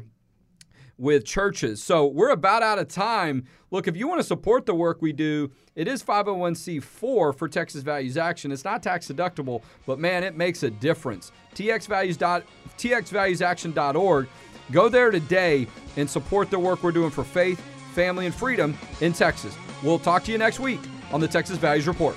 with 0.98 1.24
churches. 1.24 1.82
So 1.82 2.06
we're 2.06 2.30
about 2.30 2.62
out 2.62 2.78
of 2.78 2.88
time. 2.88 3.44
Look, 3.70 3.86
if 3.86 3.96
you 3.96 4.08
want 4.08 4.20
to 4.20 4.26
support 4.26 4.66
the 4.66 4.74
work 4.74 5.00
we 5.00 5.12
do, 5.12 5.50
it 5.76 5.86
is 5.86 6.02
501c4 6.02 7.34
for 7.34 7.48
Texas 7.48 7.82
Values 7.82 8.16
Action. 8.16 8.50
It's 8.50 8.64
not 8.64 8.82
tax 8.82 9.08
deductible, 9.08 9.62
but 9.86 9.98
man, 9.98 10.24
it 10.24 10.36
makes 10.36 10.62
a 10.64 10.70
difference. 10.70 11.32
TXValues 11.54 12.42
txvaluesaction.org. 12.76 14.28
Go 14.70 14.88
there 14.88 15.10
today 15.10 15.66
and 15.96 16.08
support 16.08 16.50
the 16.50 16.58
work 16.58 16.82
we're 16.82 16.92
doing 16.92 17.10
for 17.10 17.24
faith, 17.24 17.60
family, 17.94 18.26
and 18.26 18.34
freedom 18.34 18.76
in 19.00 19.12
Texas. 19.12 19.56
We'll 19.82 19.98
talk 19.98 20.24
to 20.24 20.32
you 20.32 20.38
next 20.38 20.60
week 20.60 20.80
on 21.12 21.20
the 21.20 21.28
Texas 21.28 21.58
Values 21.58 21.86
Report. 21.86 22.16